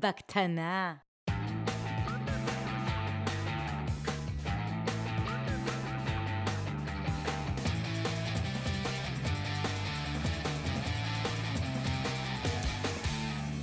בקטנה. 0.00 0.94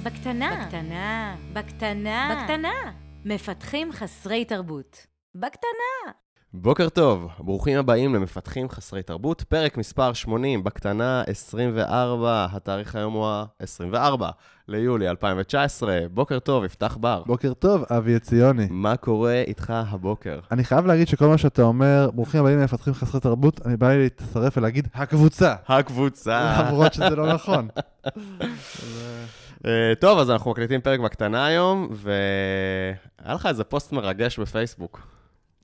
בקטנה. 0.03 0.65
בקטנה. 0.65 1.35
בקטנה. 1.53 2.35
בקטנה. 2.35 2.93
מפתחים 3.25 3.91
חסרי 3.91 4.45
תרבות. 4.45 5.05
בקטנה. 5.35 6.22
בוקר 6.55 6.89
טוב, 6.89 7.27
ברוכים 7.39 7.79
הבאים 7.79 8.15
למפתחים 8.15 8.69
חסרי 8.69 9.03
תרבות, 9.03 9.41
פרק 9.41 9.77
מספר 9.77 10.13
80, 10.13 10.63
בקטנה 10.63 11.23
24, 11.27 12.47
התאריך 12.51 12.95
היום 12.95 13.13
הוא 13.13 13.25
ה-24 13.25 14.21
ליולי 14.67 15.09
2019. 15.09 15.99
בוקר 16.11 16.39
טוב, 16.39 16.65
יפתח 16.65 16.97
בר. 16.99 17.23
בוקר 17.25 17.53
טוב, 17.53 17.83
אבי 17.89 18.15
עציוני. 18.15 18.67
מה 18.69 18.97
קורה 18.97 19.41
איתך 19.47 19.73
הבוקר? 19.89 20.39
אני 20.51 20.63
חייב 20.63 20.85
להגיד 20.85 21.07
שכל 21.07 21.27
מה 21.27 21.37
שאתה 21.37 21.61
אומר, 21.61 22.09
ברוכים 22.13 22.39
הבאים 22.39 22.59
למפתחים 22.59 22.93
חסרי 22.93 23.21
תרבות, 23.21 23.61
אני 23.65 23.77
בא 23.77 23.89
לי 23.89 24.03
להצטרף 24.03 24.57
ולהגיד, 24.57 24.87
הקבוצה. 24.93 25.55
הקבוצה. 25.67 26.65
למרות 26.67 26.93
שזה 26.93 27.15
לא 27.15 27.33
נכון. 27.33 27.67
אה, 29.65 29.93
טוב, 29.99 30.19
אז 30.19 30.31
אנחנו 30.31 30.51
מקליטים 30.51 30.81
פרק 30.81 30.99
בקטנה 30.99 31.45
היום, 31.45 31.87
והיה 31.91 33.33
לך 33.35 33.45
איזה 33.45 33.63
פוסט 33.63 33.91
מרגש 33.91 34.39
בפייסבוק. 34.39 35.13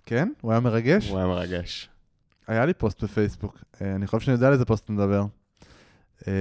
כן? 0.06 0.30
הוא 0.42 0.52
היה 0.52 0.60
מרגש? 0.60 1.10
הוא 1.10 1.18
היה 1.18 1.28
מרגש. 1.28 1.90
היה 2.48 2.66
לי 2.66 2.74
פוסט 2.74 3.04
בפייסבוק. 3.04 3.58
אה, 3.82 3.96
אני 3.96 4.08
חושב 4.08 4.26
שאני 4.26 4.34
יודע 4.36 4.48
על 4.48 4.54
איזה 4.54 4.66
פוסט 4.66 4.84
אתה 4.86 4.94
מדבר. 4.94 5.26
אה, 6.28 6.34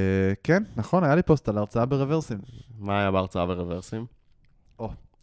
כן, 0.44 0.62
נכון, 0.76 1.04
היה 1.04 1.14
לי 1.14 1.22
פוסט 1.22 1.48
על 1.48 1.58
הרצאה 1.58 1.86
ברוורסים. 1.86 2.38
מה 2.78 3.00
היה 3.00 3.10
בהרצאה 3.10 3.46
ברוורסים? 3.46 4.06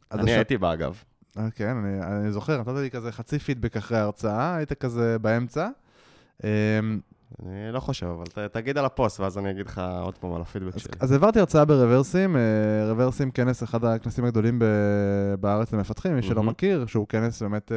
אז 0.10 0.20
אני 0.20 0.32
הייתי 0.32 0.58
בה, 0.58 0.74
אגב. 0.74 1.04
אה, 1.38 1.48
כן, 1.56 1.78
אני, 1.78 2.02
אני 2.04 2.32
זוכר, 2.32 2.60
נתת 2.62 2.72
לי 2.76 2.92
כזה 2.92 3.12
חצי 3.12 3.40
פידבק 3.40 3.78
אחרי 3.78 3.98
ההרצאה, 3.98 4.56
היית 4.56 4.74
כזה 4.74 5.20
באמצע. 5.20 5.70
אני 6.44 7.72
לא 7.72 7.80
חושב, 7.80 8.06
אבל 8.06 8.26
ת- 8.26 8.38
תגיד 8.54 8.78
על 8.78 8.86
הפוסט, 8.86 9.20
ואז 9.20 9.38
אני 9.38 9.52
אגיד 9.52 9.66
לך 9.68 9.82
עוד 10.02 10.18
פעם 10.18 10.34
על 10.34 10.42
הפידבק 10.42 10.76
אז, 10.76 10.82
שלי. 10.82 10.92
אז 11.00 11.12
העברתי 11.12 11.40
הרצאה 11.40 11.66
ברוורסים, 11.66 12.36
רוורסים 12.90 13.32
כנס, 13.32 13.64
אחד 13.64 13.86
הכנסים 13.86 14.26
הגדולים 14.26 14.60
ב- 14.60 14.66
בארץ 15.40 15.74
למפתחים, 15.74 16.16
מי 16.16 16.22
שלא. 16.22 16.44
מכיר, 16.44 16.86
שהוא 16.86 17.08
כנס 17.08 17.42
באמת 17.42 17.72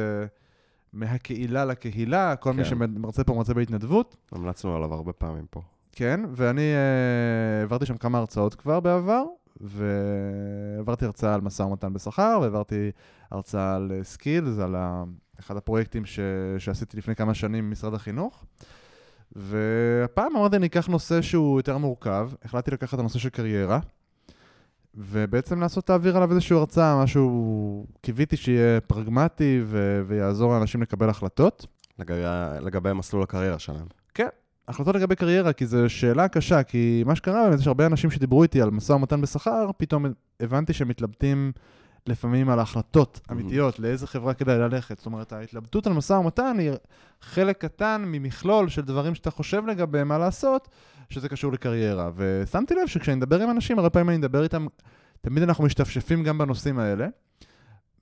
מהקהילה 0.93 1.65
לקהילה, 1.65 2.35
כל 2.35 2.53
מי 2.53 2.63
כן. 2.63 2.69
שמרצה 2.69 3.23
פה 3.23 3.33
מרצה 3.33 3.53
בהתנדבות. 3.53 4.15
המלצנו 4.31 4.75
עליו 4.75 4.93
הרבה 4.93 5.13
פעמים 5.13 5.45
פה. 5.49 5.61
כן, 5.91 6.19
ואני 6.31 6.61
אה, 6.61 7.59
העברתי 7.59 7.85
שם 7.85 7.97
כמה 7.97 8.17
הרצאות 8.17 8.55
כבר 8.55 8.79
בעבר, 8.79 9.23
והעברתי 9.61 11.05
הרצאה 11.05 11.33
על 11.33 11.41
משא 11.41 11.63
ומתן 11.63 11.93
בשכר, 11.93 12.37
והעברתי 12.41 12.91
הרצאה 13.31 13.75
על 13.75 13.91
skills, 14.03 14.59
על 14.59 14.75
ה... 14.75 15.03
אחד 15.39 15.57
הפרויקטים 15.57 16.05
ש... 16.05 16.19
שעשיתי 16.57 16.97
לפני 16.97 17.15
כמה 17.15 17.33
שנים 17.33 17.69
במשרד 17.69 17.93
החינוך. 17.93 18.45
והפעם 19.35 20.35
אמרתי, 20.35 20.55
אני 20.55 20.65
אקח 20.67 20.87
נושא 20.87 21.21
שהוא 21.21 21.59
יותר 21.59 21.77
מורכב, 21.77 22.29
החלטתי 22.43 22.71
לקחת 22.71 22.93
את 22.93 22.99
הנושא 22.99 23.19
של 23.19 23.29
קריירה, 23.29 23.79
ובעצם 24.99 25.59
לעשות 25.59 25.89
להעביר 25.89 26.17
עליו 26.17 26.29
איזושהי 26.31 26.55
הרצאה, 26.55 27.03
משהו, 27.03 27.85
קיוויתי 28.01 28.37
שיהיה 28.37 28.81
פרגמטי 28.81 29.61
ו... 29.63 30.01
ויעזור 30.07 30.53
לאנשים 30.53 30.81
לקבל 30.81 31.09
החלטות. 31.09 31.65
לגבי, 31.99 32.23
לגבי 32.61 32.93
מסלול 32.93 33.23
הקריירה 33.23 33.59
שלהם. 33.59 33.85
החלטות 34.69 34.95
לגבי 34.95 35.15
קריירה, 35.15 35.53
כי 35.53 35.65
זו 35.65 35.89
שאלה 35.89 36.27
קשה, 36.27 36.63
כי 36.63 37.03
מה 37.05 37.15
שקרה 37.15 37.43
באמת, 37.43 37.59
יש 37.59 37.67
הרבה 37.67 37.85
אנשים 37.85 38.11
שדיברו 38.11 38.43
איתי 38.43 38.61
על 38.61 38.69
משא 38.69 38.93
ומתן 38.93 39.21
בשכר, 39.21 39.69
פתאום 39.77 40.05
הבנתי 40.39 40.73
שהם 40.73 40.87
מתלבטים 40.87 41.51
לפעמים 42.07 42.49
על 42.49 42.59
החלטות 42.59 43.19
אמיתיות, 43.31 43.79
לאיזה 43.79 44.07
חברה 44.07 44.33
כדאי 44.33 44.57
ללכת. 44.57 44.97
זאת 44.97 45.05
אומרת, 45.05 45.33
ההתלבטות 45.33 45.87
על 45.87 45.93
משא 45.93 46.13
ומתן 46.13 46.59
היא 46.59 46.71
חלק 47.21 47.57
קטן 47.57 48.03
ממכלול 48.07 48.69
של 48.69 48.81
דברים 48.81 49.15
שאתה 49.15 49.31
חושב 49.31 49.65
לגביהם 49.67 50.07
מה 50.07 50.17
לעשות, 50.17 50.69
שזה 51.09 51.29
קשור 51.29 51.51
לקריירה. 51.51 52.09
ושמתי 52.15 52.75
לב 52.75 52.87
שכשאני 52.87 53.17
מדבר 53.17 53.41
עם 53.41 53.51
אנשים, 53.51 53.79
הרבה 53.79 53.89
פעמים 53.89 54.09
אני 54.09 54.17
מדבר 54.17 54.43
איתם, 54.43 54.67
תמיד 55.21 55.43
אנחנו 55.43 55.63
משתפשפים 55.63 56.23
גם 56.23 56.37
בנושאים 56.37 56.79
האלה. 56.79 57.07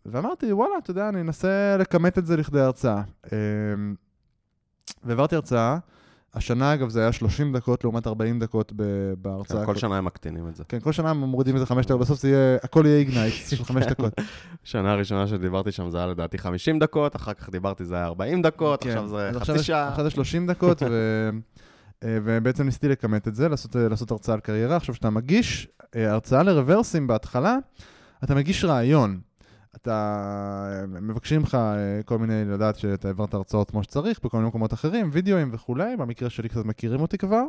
ואמרתי, 0.06 0.53
וואלה, 0.53 0.78
אתה 0.78 0.91
יודע, 0.91 1.09
אני 1.09 1.22
אנסה 1.22 1.78
לכמת 1.80 2.18
את 2.18 2.25
זה 2.25 2.38
לכדי 2.38 2.59
הרצאה. 2.59 3.02
אמ, 3.31 3.96
והעברתי 5.03 5.36
הרצאה. 5.36 5.78
השנה, 6.33 6.73
אגב, 6.73 6.89
זה 6.89 7.01
היה 7.01 7.11
30 7.11 7.53
דקות 7.53 7.83
לעומת 7.83 8.07
40 8.07 8.39
דקות 8.39 8.71
בהרצאה. 9.21 9.59
כן, 9.59 9.65
כל 9.65 9.75
שנה 9.75 9.97
הם 9.97 10.05
מקטינים 10.05 10.47
את 10.47 10.55
זה. 10.55 10.63
כן, 10.69 10.79
כל 10.79 10.91
שנה 10.91 11.13
מורידים 11.13 11.55
איזה 11.55 11.65
חמש 11.65 11.85
דקות, 11.85 11.99
בסוף 11.99 12.19
זה 12.19 12.29
יהיה, 12.29 12.57
הכל 12.63 12.83
יהיה 12.85 12.97
איגנייט 12.97 13.33
של 13.49 13.63
חמש 13.63 13.85
דקות. 13.91 14.13
שנה 14.63 14.91
הראשונה 14.91 15.27
שדיברתי 15.27 15.71
שם 15.71 15.89
זה 15.89 15.97
היה 15.97 16.07
לדעתי 16.07 16.38
50 16.38 16.79
דקות, 16.79 17.15
אחר 17.15 17.33
כך 17.33 17.49
דיברתי 17.49 17.85
זה 17.85 17.95
היה 17.95 18.05
40 18.05 18.41
דקות, 18.41 18.83
כן, 18.83 18.89
עכשיו 18.89 19.07
זה 19.07 19.31
חצי 19.39 19.63
שעה. 19.63 19.88
עכשיו 19.88 20.03
זה 20.03 20.09
30 20.09 20.47
דקות. 20.47 20.83
אה, 22.03 22.17
ובעצם 22.23 22.63
ניסיתי 22.63 22.88
לכמת 22.88 23.27
את 23.27 23.35
זה, 23.35 23.49
לעשות, 23.49 23.75
לעשות 23.75 24.11
הרצאה 24.11 24.35
על 24.35 24.39
קריירה. 24.39 24.75
עכשיו, 24.75 24.94
כשאתה 24.94 25.09
מגיש 25.09 25.67
אה, 25.95 26.11
הרצאה 26.11 26.44
לרוורסים 26.44 27.07
בהתחלה, 27.07 27.57
אתה 28.23 28.35
מגיש 28.35 28.65
רעיון. 28.65 29.19
אתה, 29.81 30.85
מבקשים 31.01 31.41
לך 31.41 31.55
אה, 31.55 32.03
כל 32.05 32.17
מיני, 32.17 32.45
לדעת 32.45 32.75
שאתה 32.75 33.07
העברת 33.07 33.33
הרצאות 33.33 33.71
כמו 33.71 33.83
שצריך, 33.83 34.19
בכל 34.23 34.38
מיני 34.38 34.47
מקומות 34.49 34.73
אחרים, 34.73 35.09
וידאוים 35.13 35.49
וכולי, 35.53 35.97
במקרה 35.97 36.29
שלי 36.29 36.49
קצת 36.49 36.65
מכירים 36.65 37.01
אותי 37.01 37.17
כבר. 37.17 37.43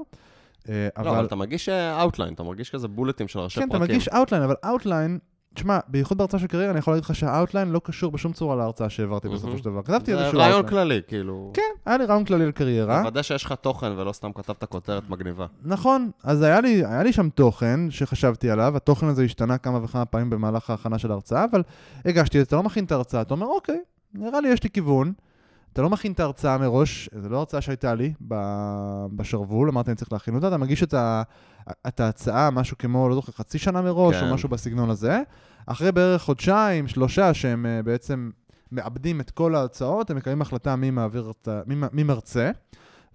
אה, 0.68 0.88
לא, 1.04 1.10
אבל 1.10 1.24
אתה 1.24 1.36
מגיש 1.36 1.68
אאוטליין, 1.68 2.34
אתה 2.34 2.42
מרגיש 2.42 2.70
כזה 2.70 2.88
בולטים 2.88 3.28
של 3.28 3.38
ראשי 3.38 3.60
כן, 3.60 3.68
אתה 3.68 3.78
פרקים. 3.78 3.94
מגיש 3.94 4.08
אאוטליין, 4.08 4.42
אבל 4.42 4.54
outline, 4.64 5.18
תשמע, 5.54 5.78
בייחוד 5.88 6.18
בהרצאה 6.18 6.40
של 6.40 6.46
קריירה, 6.46 6.70
אני 6.70 6.78
יכול 6.78 6.92
להגיד 6.92 7.04
לך 7.04 7.14
שה 7.14 7.31
outline 7.31 7.70
לא 7.72 7.80
קשור 7.84 8.12
בשום 8.12 8.32
צורה 8.32 8.56
להרצאה 8.56 8.90
שהעברתי 8.90 9.28
בסופו. 9.28 9.58
של 9.58 9.64
דבר. 9.64 9.82
כתבתי 9.82 10.12
זה 10.12 10.20
איזשהו 10.20 10.38
רעיון 10.38 10.54
outline. 10.54 10.88
כללי, 10.88 11.00
כאילו. 11.08 11.50
כן, 11.54 11.62
היה 11.86 11.96
לי 11.96 12.04
רעיון 12.04 12.24
כללי 12.24 12.44
על 12.44 12.50
קריירה. 12.50 13.00
לוודא 13.02 13.22
שיש 13.22 13.44
לך 13.44 13.52
תוכן 13.52 13.92
ולא 13.96 14.12
סתם 14.12 14.32
כתבת 14.32 14.64
כותרת 14.64 15.10
מגניבה. 15.10 15.46
נכון, 15.64 16.10
אז 16.24 16.42
היה 16.42 16.60
לי, 16.60 16.84
היה 16.84 17.02
לי 17.02 17.12
שם 17.12 17.28
תוכן 17.28 17.80
שחשבתי 17.90 18.50
עליו, 18.50 18.76
התוכן 18.76 19.06
הזה 19.06 19.22
השתנה 19.22 19.58
כמה 19.58 19.84
וכמה 19.84 20.04
פעמים 20.04 20.30
במהלך 20.30 20.70
ההכנה 20.70 20.98
של 20.98 21.10
ההרצאה, 21.10 21.44
אבל 21.50 21.62
הגשתי 22.04 22.38
את 22.38 22.44
זה, 22.44 22.48
אתה 22.48 22.56
לא 22.56 22.62
מכין 22.62 22.84
את 22.84 22.92
ההרצאה, 22.92 23.20
אתה 23.20 23.34
אומר, 23.34 23.46
אוקיי, 23.46 23.78
נראה 24.14 24.40
לי 24.40 24.48
יש 24.48 24.62
לי 24.62 24.70
כיוון. 24.70 25.12
אתה 25.72 25.82
לא 25.82 25.90
מכין 25.90 26.12
את 26.12 26.20
ההרצאה 26.20 26.58
מראש, 26.58 27.10
זו 27.22 27.28
לא 27.28 27.38
הרצאה 27.38 27.60
שהייתה 27.60 27.94
לי 27.94 28.12
בשרוול, 29.12 29.68
אמרתי 29.68 29.90
אני 29.90 29.96
צריך 29.96 30.12
להכין 30.12 30.34
אותה, 30.34 30.48
אתה 30.48 30.56
מגיש 30.56 30.82
את, 30.82 30.94
ה, 30.94 31.22
את 31.86 32.00
ההצעה, 32.00 32.50
משהו 32.50 32.78
כמו, 32.78 33.08
לא 33.08 33.14
זוכר, 33.14 33.32
חצי 33.32 33.58
שנה 33.58 33.82
מראש, 33.82 34.16
כן. 34.16 34.28
או 34.28 34.34
משהו 34.34 34.48
בסגנון 34.48 34.90
הזה. 34.90 35.22
אחרי 35.66 35.92
בערך 35.92 36.22
חודשיים, 36.22 36.88
שלושה, 36.88 37.34
שהם 37.34 37.66
אה, 37.66 37.82
בעצם 37.82 38.30
מאבדים 38.72 39.20
את 39.20 39.30
כל 39.30 39.54
ההרצאות, 39.54 40.10
הם 40.10 40.16
מקבלים 40.16 40.42
החלטה 40.42 40.76
מי 40.76 40.90
מעביר, 40.90 41.32
מי, 41.66 41.74
מי 41.92 42.02
מרצה, 42.02 42.50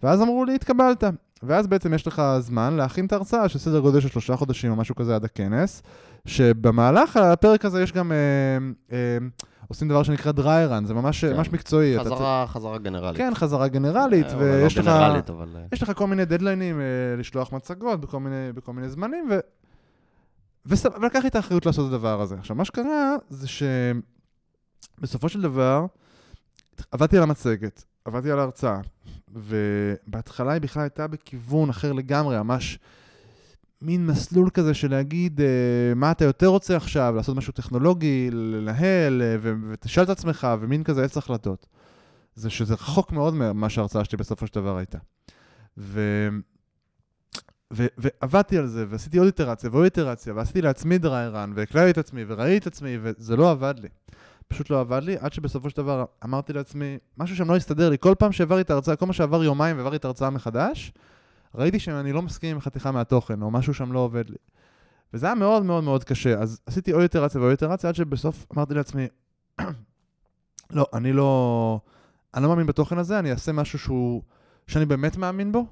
ואז 0.03 0.21
אמרו 0.21 0.45
לי, 0.45 0.55
התקבלת. 0.55 1.03
ואז 1.43 1.67
בעצם 1.67 1.93
יש 1.93 2.07
לך 2.07 2.21
זמן 2.39 2.73
להכין 2.73 3.05
את 3.05 3.11
ההרצאה 3.11 3.49
של 3.49 3.59
סדר 3.59 3.79
גודל 3.79 3.99
של 3.99 4.09
שלושה 4.09 4.35
חודשים 4.35 4.71
או 4.71 4.75
משהו 4.75 4.95
כזה 4.95 5.15
עד 5.15 5.25
הכנס, 5.25 5.83
שבמהלך 6.27 7.17
הפרק 7.17 7.65
הזה 7.65 7.83
יש 7.83 7.91
גם, 7.91 8.11
אה, 8.11 8.17
אה, 8.91 9.17
עושים 9.67 9.87
דבר 9.87 10.03
שנקרא 10.03 10.31
dry 10.31 10.71
run, 10.71 10.85
זה 10.85 10.93
ממש, 10.93 11.25
כן. 11.25 11.37
ממש 11.37 11.51
מקצועי. 11.51 11.95
אתה 11.95 12.03
חזרה, 12.03 12.45
חזרה 12.47 12.77
גנרלית. 12.77 13.17
כן, 13.17 13.31
חזרה 13.35 13.67
גנרלית, 13.67 14.25
אה, 14.25 14.37
ויש 14.37 14.77
לא 14.77 14.83
לך... 14.83 14.89
גנרלית, 14.89 15.29
אבל... 15.29 15.47
אה, 15.55 15.65
לך 15.81 15.91
כל 15.95 16.07
מיני 16.07 16.25
דדליינים 16.25 16.79
אה, 16.79 16.85
לשלוח 17.17 17.53
מצגות 17.53 18.01
בכל 18.01 18.19
מיני, 18.19 18.53
בכל 18.53 18.73
מיני 18.73 18.89
זמנים, 18.89 19.27
ו... 19.31 19.39
וסב... 20.65 20.89
ולקח 21.01 21.21
לי 21.21 21.27
את 21.27 21.35
האחריות 21.35 21.65
לעשות 21.65 21.87
את 21.87 21.93
הדבר 21.93 22.21
הזה. 22.21 22.35
עכשיו, 22.35 22.55
מה 22.55 22.65
שקרה 22.65 23.15
זה 23.29 23.47
שבסופו 24.97 25.29
של 25.29 25.41
דבר 25.41 25.85
עבדתי 26.91 27.17
על 27.17 27.23
המצגת, 27.23 27.83
עבדתי 28.05 28.31
על 28.31 28.39
ההרצאה, 28.39 28.79
ובהתחלה 29.33 30.51
היא 30.51 30.61
בכלל 30.61 30.83
הייתה 30.83 31.07
בכיוון 31.07 31.69
אחר 31.69 31.93
לגמרי, 31.93 32.37
ממש 32.37 32.79
מין 33.83 34.05
מסלול 34.05 34.49
כזה 34.49 34.73
של 34.73 34.91
להגיד 34.91 35.41
אה, 35.41 35.47
מה 35.95 36.11
אתה 36.11 36.25
יותר 36.25 36.47
רוצה 36.47 36.75
עכשיו, 36.77 37.13
לעשות 37.15 37.35
משהו 37.35 37.53
טכנולוגי, 37.53 38.29
לנהל, 38.31 39.21
אה, 39.21 39.51
ותשאל 39.71 40.03
את 40.03 40.09
עצמך, 40.09 40.47
ומין 40.59 40.83
כזה 40.83 41.03
עץ 41.03 41.17
החלטות. 41.17 41.67
זה 42.35 42.49
שזה 42.49 42.73
רחוק 42.73 43.11
מאוד 43.11 43.33
ממה 43.33 43.69
שההרצאה 43.69 44.05
שלי 44.05 44.17
בסופו 44.17 44.47
של 44.47 44.55
דבר 44.55 44.77
הייתה. 44.77 44.97
ו... 45.77 46.27
ו- 47.73 47.87
ועבדתי 47.97 48.57
על 48.57 48.67
זה, 48.67 48.85
ועשיתי 48.89 49.17
עוד 49.17 49.25
איטרציה 49.25 49.69
ועוד 49.69 49.83
איטרציה, 49.83 50.33
ועשיתי 50.33 50.61
לעצמי 50.61 50.97
run, 51.03 51.49
והקלטתי 51.55 51.89
את 51.89 51.97
עצמי, 51.97 52.23
וראיתי 52.27 52.57
את 52.57 52.67
עצמי, 52.67 52.97
וזה 53.01 53.35
לא 53.35 53.51
עבד 53.51 53.73
לי. 53.79 53.89
פשוט 54.47 54.69
לא 54.69 54.79
עבד 54.79 55.03
לי, 55.03 55.15
עד 55.19 55.33
שבסופו 55.33 55.69
של 55.69 55.77
דבר 55.77 56.05
אמרתי 56.23 56.53
לעצמי, 56.53 56.97
משהו 57.17 57.35
שם 57.35 57.49
לא 57.49 57.55
הסתדר 57.55 57.89
לי. 57.89 57.97
כל 57.99 58.13
פעם 58.19 58.31
שהעברתי 58.31 58.61
את 58.61 58.69
ההרצאה, 58.69 58.95
כל 58.95 59.05
מה 59.05 59.13
שעבר 59.13 59.43
יומיים 59.43 59.75
והעברתי 59.75 59.95
את 59.95 60.05
ההרצאה 60.05 60.29
מחדש, 60.29 60.93
ראיתי 61.55 61.79
שאני 61.79 62.11
לא 62.11 62.21
מסכים 62.21 62.55
עם 62.55 62.61
חתיכה 62.61 62.91
מהתוכן, 62.91 63.41
או 63.41 63.51
משהו 63.51 63.73
שם 63.73 63.91
לא 63.91 63.99
עובד 63.99 64.29
לי. 64.29 64.37
וזה 65.13 65.25
היה 65.25 65.35
מאוד 65.35 65.65
מאוד 65.65 65.83
מאוד 65.83 66.03
קשה. 66.03 66.39
אז 66.39 66.59
עשיתי 66.65 66.91
עוד 66.91 67.01
איטרציה 67.01 67.41
ועוד 67.41 67.51
איטרציה, 67.51 67.89
עד 67.89 67.95
שבסוף 67.95 68.45
אמרתי 68.53 68.73
לעצמי, 68.73 69.07
לא, 70.71 70.85
אני 70.93 71.13
לא... 71.13 71.79
אני 72.33 72.43
לא 72.43 72.49
מאמין 72.49 72.67
בתוכן 72.67 72.97
הזה, 72.97 73.19
אני 73.19 73.31
אעשה 73.31 73.51
משהו 73.51 73.79
שהוא... 73.79 74.21
שאני 74.67 74.85
באמת 74.85 75.17
מאמין 75.17 75.51
בו, 75.51 75.65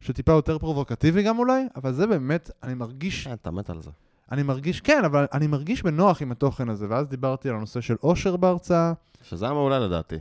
שטיפה 0.00 0.32
יותר 0.32 0.58
פרובוקטיבי 0.58 1.22
גם 1.22 1.38
אולי, 1.38 1.64
אבל 1.76 1.92
זה 1.92 2.06
באמת, 2.06 2.50
אני 2.62 2.74
מרגיש, 2.74 3.24
כן, 3.24 3.32
אתה 3.32 3.50
מת 3.50 3.70
על 3.70 3.82
זה. 3.82 3.90
אני 4.32 4.42
מרגיש, 4.42 4.80
כן, 4.80 5.04
אבל 5.04 5.26
אני 5.32 5.46
מרגיש 5.46 5.82
בנוח 5.82 6.22
עם 6.22 6.32
התוכן 6.32 6.68
הזה, 6.68 6.86
ואז 6.90 7.08
דיברתי 7.08 7.48
על 7.48 7.56
הנושא 7.56 7.80
של 7.80 7.96
אושר 8.02 8.36
בהרצאה. 8.36 8.92
שזה 9.22 9.44
היה 9.44 9.54
מעולה 9.54 9.78
לדעתי. 9.78 10.16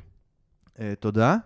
אה, 0.80 0.94
תודה. 1.00 1.38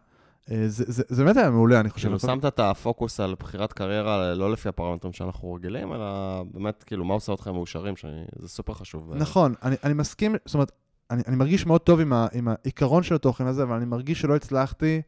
אה, 0.52 0.68
זה, 0.68 0.84
זה, 0.88 1.04
זה 1.08 1.24
באמת 1.24 1.38
היה 1.38 1.50
מעולה, 1.50 1.80
אני 1.80 1.90
חושב. 1.90 2.08
כאילו? 2.08 2.20
שמת 2.20 2.46
את 2.46 2.60
הפוקוס 2.60 3.20
על 3.20 3.36
בחירת 3.40 3.74
קריירה 3.74 4.34
לא 4.34 4.52
לפי 4.52 4.70
הפרמטרים 4.70 5.14
שאנחנו 5.14 5.54
רגילים, 5.54 5.94
אלא 5.94 6.44
באמת, 6.52 6.84
כאילו, 6.84 7.06
מה 7.06 7.14
עושה 7.14 7.34
אתכם 7.34 7.54
מאושרים, 7.54 7.96
שזה 7.96 8.48
סופר 8.48 8.74
חשוב. 8.74 9.14
נכון, 9.16 9.54
אני, 9.64 9.76
אני 9.84 9.94
מסכים, 9.94 10.36
זאת 10.46 10.54
אומרת, 10.54 10.72
אני, 11.12 11.24
אני 11.28 11.36
מרגיש 11.36 11.66
מאוד 11.66 11.82
טוב 11.82 12.00
עם, 12.00 12.14
ה, 12.14 12.28
עם 12.34 12.48
העיקרון 12.48 13.04
של 13.04 13.16
התוכן 13.16 13.48
הזה, 13.48 13.64
אבל 13.64 13.76
אני 13.76 13.86
מרגיש 13.86 14.22
שלא 14.22 14.36
הצלחתי, 14.36 15.02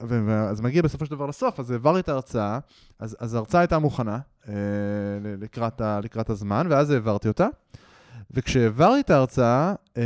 ואז 0.00 0.60
מגיע 0.60 0.82
בסופו 0.82 1.06
של 1.06 1.10
דבר 1.10 1.26
לסוף, 1.26 1.60
אז 1.60 1.70
העברתי 1.70 2.00
את 2.00 2.08
ההרצאה, 2.08 2.58
אז, 2.98 3.16
אז 3.20 3.34
ההרצאה 3.34 3.60
הייתה 3.60 3.78
מוכנה 3.78 4.18
אה, 4.48 4.54
לקראת, 5.22 5.80
ה, 5.80 6.00
לקראת 6.02 6.30
הזמן, 6.30 6.66
ואז 6.70 6.90
העברתי 6.90 7.28
אותה. 7.28 7.46
וכשהעברתי 8.30 9.00
את 9.00 9.10
ההרצאה, 9.10 9.74
אה, 9.96 10.02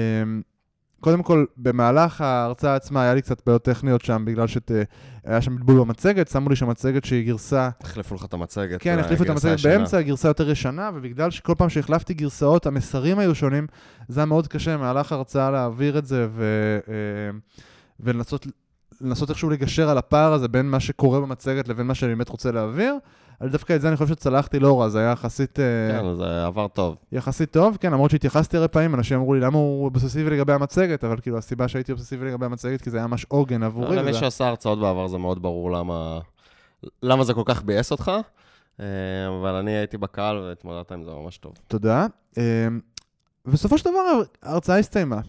קודם 1.01 1.23
כל, 1.23 1.45
במהלך 1.57 2.21
ההרצאה 2.21 2.75
עצמה 2.75 3.03
היה 3.03 3.15
לי 3.15 3.23
קצת 3.23 3.43
בעיות 3.47 3.63
טכניות 3.63 4.05
שם, 4.05 4.25
בגלל 4.27 4.47
שהיה 4.47 5.41
שם 5.41 5.57
בלבול 5.57 5.81
במצגת, 5.81 6.29
שמו 6.29 6.49
לי 6.49 6.57
שם 6.57 6.69
מצגת 6.69 7.05
שהיא 7.05 7.27
גרסה... 7.27 7.69
החליפו 7.81 8.15
לך 8.15 8.25
את 8.25 8.35
המצגת. 8.35 8.83
כן, 8.83 8.99
החליפו 8.99 9.25
את 9.25 9.29
המצגת 9.29 9.61
באמצע, 9.61 10.03
גרסה 10.03 10.29
יותר 10.29 10.51
ישנה, 10.51 10.91
ובגלל 10.95 11.31
שכל 11.31 11.55
פעם 11.59 11.69
שהחלפתי 11.69 12.15
גרסאות, 12.15 12.67
המסרים 12.67 13.19
היו 13.19 13.35
שונים, 13.35 13.67
זה 14.09 14.21
היה 14.21 14.27
מאוד 14.27 14.49
קשה 14.49 14.77
במהלך 14.77 15.13
ההרצאה 15.13 15.51
להעביר 15.51 15.99
את 15.99 16.07
זה 16.07 16.29
ו... 16.31 16.45
ולנסות 18.01 18.47
לנסות 19.01 19.31
איכשהו 19.31 19.51
לגשר 19.51 19.89
על 19.89 19.99
הפער 19.99 20.33
הזה 20.33 20.49
בין 20.49 20.71
מה 20.71 20.81
שקורה 20.81 21.21
במצגת 21.21 21.69
לבין 21.69 21.87
מה 21.87 21.95
שאני 21.95 22.15
באמת 22.15 22.29
רוצה 22.29 22.53
להעביר. 22.53 22.95
אבל 23.41 23.51
דווקא 23.51 23.77
את 23.77 23.81
זה 23.81 23.89
אני 23.89 23.97
חושב 23.97 24.09
שצלחתי 24.15 24.59
לא 24.59 24.81
רע, 24.81 24.89
זה 24.89 24.99
היה 24.99 25.13
יחסית... 25.13 25.59
כן, 25.91 26.15
זה 26.15 26.47
עבר 26.47 26.69
טוב. 26.69 26.97
יחסית 27.13 27.51
טוב, 27.51 27.77
כן, 27.81 27.93
למרות 27.93 28.11
שהתייחסתי 28.11 28.57
הרבה 28.57 28.69
פעמים, 28.69 28.95
אנשים 28.95 29.19
אמרו 29.19 29.35
לי, 29.35 29.41
למה 29.41 29.59
הוא 29.59 29.85
אובססיבי 29.85 30.31
לגבי 30.31 30.53
המצגת, 30.53 31.05
אבל 31.05 31.21
כאילו, 31.21 31.39
הסיבה 31.39 31.69
שהייתי 31.69 31.93
אובססיבי 31.93 32.27
לגבי 32.27 32.47
המצגת, 32.47 32.83
כי 32.83 32.91
זה 32.91 32.97
היה 32.97 33.07
ממש 33.07 33.27
עוגן 33.29 33.63
עבורי. 33.63 33.97
למי 33.97 34.15
שעשה 34.15 34.49
הרצאות 34.49 34.81
בעבר 34.81 35.09
זה 35.09 35.19
מאוד 35.19 35.43
ברור 35.43 35.71
למה, 35.71 36.19
למה 37.03 37.25
זה 37.25 37.35
כל 37.35 37.43
כך 37.45 37.63
ביאס 37.63 37.91
אותך, 37.91 38.13
אבל 38.79 39.55
אני 39.61 39.71
הייתי 39.71 39.99
בקהל 39.99 40.37
והתמודדת 40.37 40.93
עם 40.93 41.05
זה 41.05 41.11
ממש 41.11 41.39
טוב. 41.39 41.53
תודה. 41.69 42.07
ובסופו 43.47 43.79
של 43.79 43.91
דבר 43.91 44.23
ההרצאה 44.43 44.79
הסתיימה. 44.79 45.21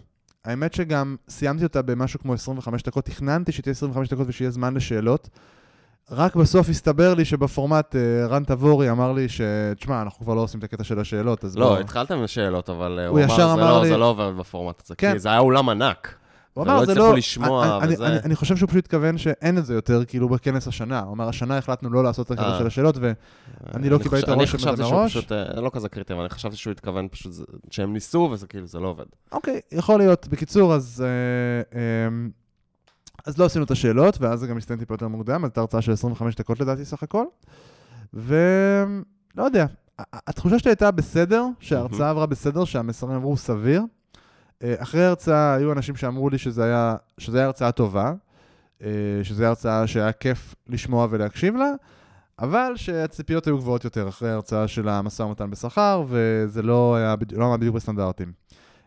האמת 0.44 0.74
שגם 0.74 1.16
סיימתי 1.28 1.64
אותה 1.64 1.82
במשהו 1.82 2.20
כמו 2.20 2.34
25 2.34 2.82
דקות, 2.82 3.04
תכננתי 3.04 3.52
שתהיה 3.52 3.72
25 3.72 4.08
דקות 4.08 4.26
ושיהיה 4.28 4.50
זמן 4.50 4.74
לשאלות. 4.74 5.28
רק 6.10 6.36
בסוף 6.36 6.68
הסתבר 6.68 7.14
לי 7.14 7.24
שבפורמט 7.24 7.96
אה, 7.96 8.26
רן 8.26 8.44
תבורי 8.44 8.90
אמר 8.90 9.12
לי 9.12 9.28
ש... 9.28 9.40
תשמע, 9.76 10.02
אנחנו 10.02 10.24
כבר 10.24 10.34
לא 10.34 10.40
עושים 10.40 10.58
את 10.58 10.64
הקטע 10.64 10.84
של 10.84 11.00
השאלות, 11.00 11.44
אז 11.44 11.56
לא, 11.56 11.68
בוא... 11.68 11.78
התחלתם 11.78 12.18
עם 12.18 12.26
שאלות, 12.26 12.70
אבל 12.70 12.98
הוא 13.00 13.18
הוא 13.18 13.20
ישר 13.20 13.34
אמר, 13.34 13.46
זה 13.46 13.52
אמר 13.62 13.72
לא, 13.76 13.82
לי- 13.82 13.88
זה 13.88 13.96
לא 13.96 14.04
עובר 14.04 14.30
בפורמט 14.30 14.82
הזה, 14.84 14.94
כן. 14.94 15.12
כי 15.12 15.18
זה 15.18 15.28
היה 15.28 15.38
אולם 15.38 15.68
ענק. 15.68 16.14
הוא 16.54 16.62
ולא 16.62 16.72
אמר, 16.72 16.84
זה 16.84 16.92
הצליחו 16.92 17.08
לא... 17.08 17.16
לשמוע, 17.16 17.78
אני, 17.82 17.94
וזה- 17.94 18.06
אני, 18.06 18.16
אני 18.24 18.34
חושב 18.36 18.56
שהוא 18.56 18.68
פשוט 18.68 18.84
התכוון 18.84 19.18
שאין 19.18 19.58
את 19.58 19.66
זה 19.66 19.74
יותר, 19.74 20.04
כאילו, 20.04 20.28
בכנס 20.28 20.68
השנה. 20.68 21.00
הוא 21.00 21.12
אמר, 21.14 21.28
השנה 21.28 21.58
החלטנו 21.58 21.90
לא 21.90 22.04
לעשות 22.04 22.26
את 22.26 22.30
הקטע 22.30 22.52
אה. 22.52 22.58
של 22.58 22.66
השאלות, 22.66 22.96
ואני 23.00 23.90
לא 23.90 23.98
קיבלתי 23.98 24.24
את 24.24 24.28
אני 24.28 24.38
הרושם 24.38 24.68
הזה 24.68 24.82
מראש. 24.82 25.10
פשוט, 25.16 25.32
אה, 25.32 25.60
לא 25.60 25.70
כזה 25.74 25.88
קריטי, 25.88 26.12
אבל 26.12 26.20
אני 26.22 26.28
חשבתי 26.30 26.56
שהוא 26.56 26.70
התכוון 26.70 27.08
פשוט 27.10 27.32
זה- 27.32 27.44
שהם 27.70 27.92
ניסו, 27.92 28.28
וזה 28.32 28.46
כאילו, 28.46 28.66
זה 28.66 28.78
לא 28.78 28.88
עובד. 28.88 29.04
אוקיי, 29.32 29.60
יכול 29.72 29.98
להיות. 29.98 30.28
בקיצור, 30.28 30.74
אז... 30.74 31.04
אז 33.26 33.38
לא 33.38 33.44
עשינו 33.44 33.64
את 33.64 33.70
השאלות, 33.70 34.20
ואז 34.20 34.40
זה 34.40 34.46
גם 34.46 34.56
הסתיים 34.56 34.78
טיפה 34.78 34.94
יותר 34.94 35.08
מוקדם, 35.08 35.44
הייתה 35.44 35.60
הרצאה 35.60 35.82
של 35.82 35.92
25 35.92 36.34
דקות 36.34 36.60
לדעתי 36.60 36.84
סך 36.84 37.02
הכל. 37.02 37.24
ולא 38.14 39.44
יודע, 39.44 39.66
התחושה 40.12 40.58
שלי 40.58 40.70
הייתה 40.70 40.90
בסדר, 40.90 41.44
שההרצאה 41.60 42.10
עברה 42.10 42.26
בסדר, 42.26 42.64
שהמסרים 42.64 43.16
עברו 43.16 43.36
סביר. 43.36 43.82
אה, 44.62 44.74
אחרי 44.78 45.04
ההרצאה 45.04 45.54
היו 45.54 45.72
אנשים 45.72 45.96
שאמרו 45.96 46.30
לי 46.30 46.38
שזה 46.38 46.64
היה, 46.64 46.96
שזה 47.18 47.38
היה 47.38 47.46
הרצאה 47.46 47.72
טובה, 47.72 48.12
אה, 48.82 48.88
שזו 49.22 49.44
הרצאה 49.44 49.86
שהיה 49.86 50.12
כיף 50.12 50.54
לשמוע 50.68 51.06
ולהקשיב 51.10 51.56
לה, 51.56 51.72
אבל 52.38 52.72
שהציפיות 52.76 53.46
היו 53.46 53.58
גבוהות 53.58 53.84
יותר 53.84 54.08
אחרי 54.08 54.30
ההרצאה 54.30 54.68
של 54.68 54.88
המשא 54.88 55.22
ומתן 55.22 55.50
בשכר, 55.50 56.04
וזה 56.08 56.62
לא 56.62 56.96
היה 56.96 57.14
לא 57.32 57.44
עמד 57.46 57.60
בדיוק 57.60 57.76
בסטנדרטים. 57.76 58.32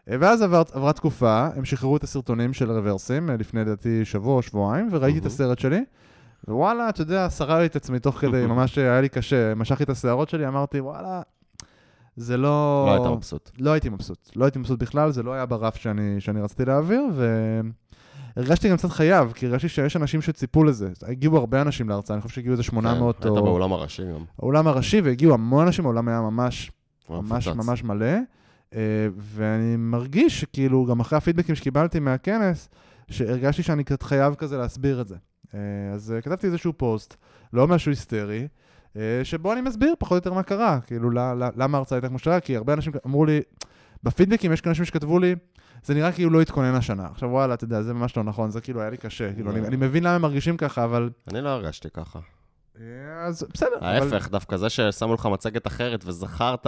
אה, 0.10 0.16
ואז 0.20 0.42
עבר, 0.42 0.62
עברה 0.72 0.94
תקופה, 0.94 1.48
הם 1.56 1.66
שחררו 1.66 1.98
את 1.98 2.04
הסרטונים 2.04 2.54
של 2.54 2.72
רוורסים, 2.72 3.30
אה, 3.30 3.38
לפני 3.38 3.62
לדעתי 3.62 4.06
שבוע 4.06 4.36
או 4.36 4.42
שבועיים, 4.42 4.90
וראיתי 4.92 5.18
את 5.18 5.24
מהמם. 5.24 5.34
הסרט 5.34 5.60
שלי. 5.60 5.84
ווואלה, 6.48 6.90
אתה 6.90 7.02
יודע, 7.02 7.30
שררתי 7.30 7.66
את 7.66 7.76
עצמי 7.76 8.00
תוך 8.00 8.16
כדי, 8.16 8.46
ממש 8.46 8.78
היה 8.78 9.02
לי 9.02 9.10
קשה, 9.10 9.56
משכתי 9.56 9.84
את 9.84 9.90
השערות 9.90 10.30
שלי, 10.30 10.48
אמרתי, 10.48 10.80
וואלה, 10.80 11.22
זה 12.16 12.38
לא... 12.38 12.86
לא 12.88 12.94
היית 12.94 13.18
מבסוט. 13.18 13.52
לא 13.60 13.72
הייתי 13.72 13.90
מבסוט. 13.90 14.30
לא 14.36 14.46
הייתי 14.46 14.60
מבסוט 14.60 14.80
בכלל, 14.80 15.12
זה 15.12 15.24
לא 15.24 15.34
היה 15.34 15.46
ברף 15.46 15.76
שאני, 15.76 16.16
שאני 16.20 16.42
רציתי 16.42 16.66
להעביר, 16.66 17.04
והרגשתי 18.36 18.70
גם 18.70 18.78
קצת 18.78 18.90
חייב, 18.90 19.32
כי 19.32 19.46
הרגשתי 19.46 19.70
שיש 19.70 19.96
אנשים 19.96 20.22
שציפו 20.22 20.64
לזה. 20.64 20.90
הגיעו 21.08 21.38
הרבה 21.38 21.62
אנשים 21.62 21.90
להרצאה, 21.90 22.16
אני 22.16 22.22
חושב 22.22 22.36
שהגיעו 22.36 22.52
איזה 22.52 22.64
800 22.64 23.18
כן, 23.18 23.28
היית 23.28 23.38
או... 23.38 23.44
באולם 23.44 23.74
הראשי 23.74 24.04
גם. 24.04 24.24
האולם 24.40 24.68
הראשי, 24.68 25.02
והגיעו 25.02 25.34
המון 25.34 25.66
אנשים, 25.66 25.86
האולם 25.86 26.08
היה 26.08 26.22
ממש 26.22 26.72
ממש. 27.10 27.48
ממש 27.48 27.84
מלא, 27.84 28.06
אה, 28.06 28.20
ואני 29.18 29.76
מרגיש 29.78 30.42
שכאילו, 30.42 30.86
גם 30.86 31.00
אחרי 31.00 31.18
הפידבקים 31.18 31.56
שקיבלתי 31.56 32.00
מהכנס, 32.00 32.70
שהרגשתי 33.12 33.64
שאני 33.64 33.84
קצת 33.84 34.04
חייב 34.04 34.36
כזה 34.36 34.58
להסביר 34.58 35.02
את 35.02 35.08
זה. 35.08 35.16
אה, 35.54 35.60
אז 35.94 36.12
אה, 36.12 36.22
כתבתי 36.22 36.48
איזשהו 36.48 36.74
פוסט, 36.78 37.16
לא 37.54 37.68
משהו 37.68 37.92
היסטרי, 37.92 38.48
אה, 38.98 39.22
שבו 39.24 39.54
אני 39.54 39.62
מסביר 39.62 39.94
פחות 40.00 40.12
או 40.12 40.16
יותר 40.16 40.34
מה 40.34 40.44
קרה, 40.44 40.80
כאילו, 40.88 41.12
למה 41.56 41.78
ההרצאה 41.78 41.96
הייתה 41.96 42.08
כמו 42.08 42.20
שהיה, 42.20 42.40
כי 42.40 42.56
הרבה 42.56 42.74
אנשים 42.74 42.94
אמרו 43.06 43.26
לי, 43.26 43.42
בפידבקים 44.04 44.54
יש 44.54 44.62
אנשים 44.68 44.86
שכתבו 44.86 45.20
לי, 45.20 45.36
זה 45.84 45.94
נראה 45.94 46.12
כאילו 46.12 46.30
לא 46.30 46.42
התכונן 46.42 46.76
השנה. 46.76 47.08
עכשיו 47.12 47.30
וואלה, 47.30 47.54
אתה 47.54 47.64
יודע, 47.64 47.82
זה 47.82 47.94
ממש 47.94 48.18
לא 48.18 48.24
נכון, 48.24 48.52
זה 48.52 48.62
כאילו 48.62 48.82
היה 48.82 48.90
לי 48.90 48.98
קשה. 48.98 49.34
כאילו, 49.34 49.52
אני. 49.52 49.68
אני 49.68 49.76
מבין 49.76 50.04
למה 50.04 50.16
הם 50.16 50.22
מרגישים 50.22 50.58
ככה, 50.58 50.84
אבל... 50.84 51.10
אני 51.32 51.42
לא 51.42 51.50
הרגשתי 51.50 51.90
ככה. 51.90 52.20
אה, 52.80 52.84
אז 53.26 53.46
בסדר. 53.54 53.78
אבל- 53.80 53.88
ההפך, 53.88 54.30
דווקא 54.30 54.58
זה 54.58 54.70
ששמו 54.70 55.14
לך 55.14 55.26
מצגת 55.26 55.68
אחרת 55.68 56.04
וזכרת 56.06 56.68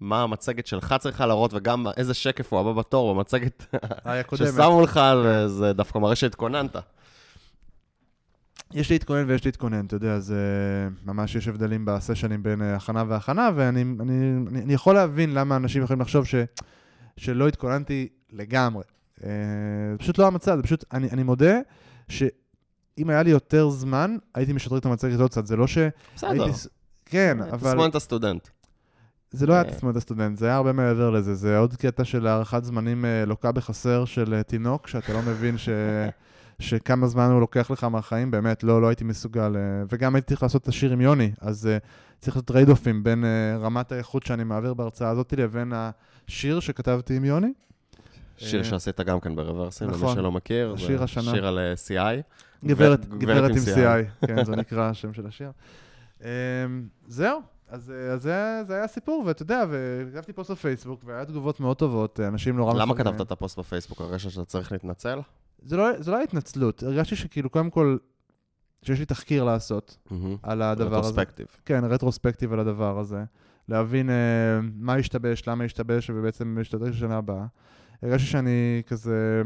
מה 0.00 0.22
המצגת 0.22 0.66
שלך 0.66 0.94
צריכה 1.00 1.26
להראות, 1.26 1.54
וגם 1.54 1.86
איזה 1.96 2.14
שקף 2.14 2.52
הוא 2.52 2.60
הבא 2.60 2.72
בתור 2.72 3.14
במצגת 3.14 3.64
קודמת. 4.26 4.48
ששמו 4.52 4.80
לך, 4.80 5.00
וזה 5.24 5.72
דווקא 5.72 5.98
מראה 5.98 6.16
שהתכוננת. 6.16 6.76
יש 8.72 8.90
להתכונן 8.90 9.24
ויש 9.28 9.46
להתכונן, 9.46 9.86
אתה 9.86 9.96
יודע, 9.96 10.18
זה 10.18 10.38
ממש 11.04 11.34
יש 11.34 11.48
הבדלים 11.48 11.84
בסשנים 11.84 12.42
בין 12.42 12.62
אה, 12.62 12.76
הכנה 12.76 13.04
והכנה, 13.08 13.50
ואני 13.54 13.82
אני, 13.82 13.92
אני, 14.00 14.60
אני 14.62 14.74
יכול 14.74 14.94
להבין 14.94 15.34
למה 15.34 15.56
אנשים 15.56 15.82
יכולים 15.82 16.00
לחשוב 16.00 16.26
ש, 16.26 16.34
שלא 17.16 17.48
התכוננתי 17.48 18.08
לגמרי. 18.32 18.82
אה, 19.24 19.28
זה 19.92 19.98
פשוט 19.98 20.18
לא 20.18 20.26
המצב, 20.26 20.56
זה 20.56 20.62
פשוט, 20.62 20.84
אני, 20.92 21.10
אני 21.10 21.22
מודה 21.22 21.58
שאם 22.08 23.10
היה 23.10 23.22
לי 23.22 23.30
יותר 23.30 23.68
זמן, 23.68 24.16
הייתי 24.34 24.52
משדרג 24.52 24.78
את 24.78 24.86
המצגת 24.86 25.20
עוד 25.20 25.30
קצת, 25.30 25.46
זה 25.46 25.56
לא 25.56 25.66
שהייתי... 25.66 25.94
בסדר. 26.16 26.70
כן, 27.06 27.38
אבל 27.42 27.70
תסמונת 27.70 27.94
הסטודנט. 27.94 28.48
זה 29.32 29.46
לא 29.46 29.52
היה 29.52 29.62
אה. 29.62 29.70
תסמונת 29.70 29.96
הסטודנט, 29.96 30.38
זה 30.38 30.46
היה 30.46 30.56
הרבה 30.56 30.72
מעבר 30.72 31.10
לזה, 31.10 31.34
זה 31.34 31.58
עוד 31.58 31.74
קטע 31.74 32.04
של 32.04 32.26
הערכת 32.26 32.64
זמנים 32.64 33.04
אה, 33.04 33.24
לוקה 33.24 33.52
בחסר 33.52 34.04
של 34.04 34.34
אה, 34.34 34.42
תינוק, 34.42 34.86
שאתה 34.86 35.12
לא 35.12 35.22
מבין 35.22 35.58
ש... 35.58 35.68
שכמה 36.58 37.06
זמן 37.06 37.30
הוא 37.30 37.40
לוקח 37.40 37.70
לך 37.70 37.84
מהחיים, 37.84 38.30
באמת, 38.30 38.62
לא, 38.62 38.82
לא 38.82 38.88
הייתי 38.88 39.04
מסוגל. 39.04 39.56
וגם 39.92 40.14
הייתי 40.14 40.28
צריך 40.28 40.42
לעשות 40.42 40.62
את 40.62 40.68
השיר 40.68 40.92
עם 40.92 41.00
יוני, 41.00 41.32
אז 41.40 41.68
צריך 42.18 42.36
לעשות 42.36 42.46
trade 42.46 42.68
off 42.68 42.90
ים 42.90 43.04
בין 43.04 43.24
רמת 43.60 43.92
האיכות 43.92 44.26
שאני 44.26 44.44
מעביר 44.44 44.74
בהרצאה 44.74 45.10
הזאת 45.10 45.32
לבין 45.32 45.72
השיר 45.74 46.60
שכתבתי 46.60 47.16
עם 47.16 47.24
יוני. 47.24 47.52
שיר 48.36 48.62
שעשית 48.62 49.00
גם 49.00 49.20
כן 49.20 49.36
ברוורסים, 49.36 49.88
למי 49.88 49.96
נכון. 49.96 50.14
שלא 50.14 50.32
מכיר. 50.32 50.72
השיר 50.74 50.98
זה 50.98 51.04
השנה. 51.04 51.30
שיר 51.30 51.46
על 51.46 51.58
CI. 51.86 52.22
גברת, 52.64 53.06
גברת 53.06 53.18
גברת 53.18 53.50
עם 53.50 53.56
CI. 53.56 54.26
כן, 54.26 54.44
זה 54.44 54.56
נקרא 54.56 54.90
השם 54.90 55.12
של 55.12 55.26
השיר. 55.26 55.50
Um, 56.20 56.24
זהו, 57.08 57.40
אז, 57.70 57.90
אה, 57.90 58.12
אז 58.12 58.22
זה, 58.22 58.62
זה 58.66 58.74
היה 58.74 58.84
הסיפור, 58.84 59.22
ואתה 59.26 59.42
יודע, 59.42 59.64
וכתבתי 59.70 60.32
פוסט 60.32 60.50
בפייסבוק, 60.50 61.00
והיה 61.04 61.24
תגובות 61.24 61.60
מאוד 61.60 61.76
טובות, 61.76 62.20
אה, 62.20 62.28
אנשים 62.28 62.56
נורא 62.56 62.74
למה 62.74 62.86
מפרגנים. 62.86 63.12
כתבת 63.12 63.26
את 63.26 63.32
הפוסט 63.32 63.58
בפייסבוק? 63.58 64.00
הרגשת 64.00 64.30
שאתה 64.30 64.44
צריך 64.44 64.72
להתנצל? 64.72 65.20
זה 65.62 65.76
לא, 65.76 66.02
זה 66.02 66.10
לא 66.10 66.16
היה 66.16 66.24
התנצלות, 66.24 66.82
הרגשתי 66.82 67.16
שכאילו, 67.16 67.50
קודם 67.50 67.70
כל, 67.70 67.96
שיש 68.82 68.98
לי 68.98 69.06
תחקיר 69.06 69.44
לעשות 69.44 69.96
על 70.42 70.62
הדבר 70.62 70.86
הזה. 70.86 70.96
retrospective. 70.96 71.46
כן, 71.64 71.84
retrospective 71.84 72.52
על 72.52 72.60
הדבר 72.60 72.98
הזה. 72.98 73.24
להבין 73.68 74.08
uh, 74.08 74.12
מה 74.74 74.94
השתבש, 74.94 75.48
למה 75.48 75.64
השתבש, 75.64 76.10
ובעצם 76.10 76.58
להשתדרג 76.58 76.90
לשנה 76.90 77.16
הבאה. 77.16 77.46
הרגשתי 78.02 78.26
שאני 78.26 78.82
כזה... 78.86 79.42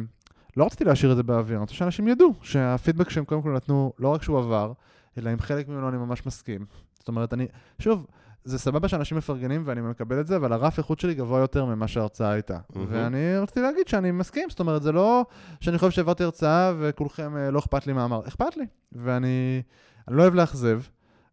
לא 0.57 0.65
רציתי 0.65 0.85
להשאיר 0.85 1.13
את 1.13 1.17
זה 1.17 1.23
באוויר, 1.23 1.57
אני 1.57 1.61
רוצה 1.61 1.75
שאנשים 1.75 2.09
ידעו 2.09 2.35
שהפידבק 2.43 3.11
שהם 3.11 3.25
קודם 3.25 3.43
כל 3.43 3.53
נתנו, 3.53 3.93
לא 3.99 4.09
רק 4.09 4.23
שהוא 4.23 4.39
עבר, 4.39 4.73
אלא 5.19 5.31
עם 5.31 5.41
חלק 5.41 5.69
ממנו 5.69 5.89
אני 5.89 5.97
ממש 5.97 6.27
מסכים. 6.27 6.67
זאת 7.05 7.09
אומרת, 7.09 7.35
אני... 7.35 7.47
שוב, 7.79 8.07
זה 8.45 8.59
סבבה 8.59 8.89
שאנשים 8.89 9.19
מפרגנים 9.19 9.63
ואני 9.65 9.81
מקבל 9.81 10.21
את 10.21 10.27
זה, 10.27 10.37
אבל 10.37 10.53
הרף 10.53 10.79
איכות 10.79 11.01
שלי 11.01 11.15
גבוה 11.15 11.41
יותר 11.41 11.65
ממה 11.65 11.89
שההרצאה 11.89 12.31
הייתה. 12.31 12.59
מהמם. 12.75 12.87
ואני 12.91 13.37
רציתי 13.39 13.61
להגיד 13.61 13.89
שאני 13.89 14.11
מסכים, 14.11 14.51
זאת 14.51 14.61
אומרת, 14.61 14.83
זה 14.83 14.93
לא 14.93 15.25
שאני 15.61 15.79
חושב 15.79 15.91
שהעברתי 15.91 16.25
הרצאה 16.25 16.73
וכולכם 16.79 17.37
אה, 17.37 17.51
לא 17.51 17.59
אכפת 17.59 17.87
לי 17.87 17.93
מה 17.93 18.05
אמר, 18.05 18.21
אכפת 18.29 18.57
לי. 18.57 18.65
ואני 18.93 19.63
אני 20.09 20.17
לא 20.17 20.23
אוהב 20.23 20.35
לאכזב, 20.35 20.81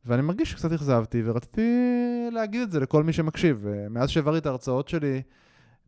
ואני 0.05 0.21
מרגיש 0.21 0.51
שקצת 0.51 0.71
אכזבתי, 0.71 1.21
ורציתי 1.25 1.61
להגיד 2.31 2.61
את 2.61 2.71
זה 2.71 2.79
לכל 2.79 3.03
מי 3.03 3.13
שמקשיב. 3.13 3.65
מאז 3.89 4.09
שהעברתי 4.09 4.37
את 4.37 4.45
ההרצאות 4.45 4.87
שלי, 4.87 5.21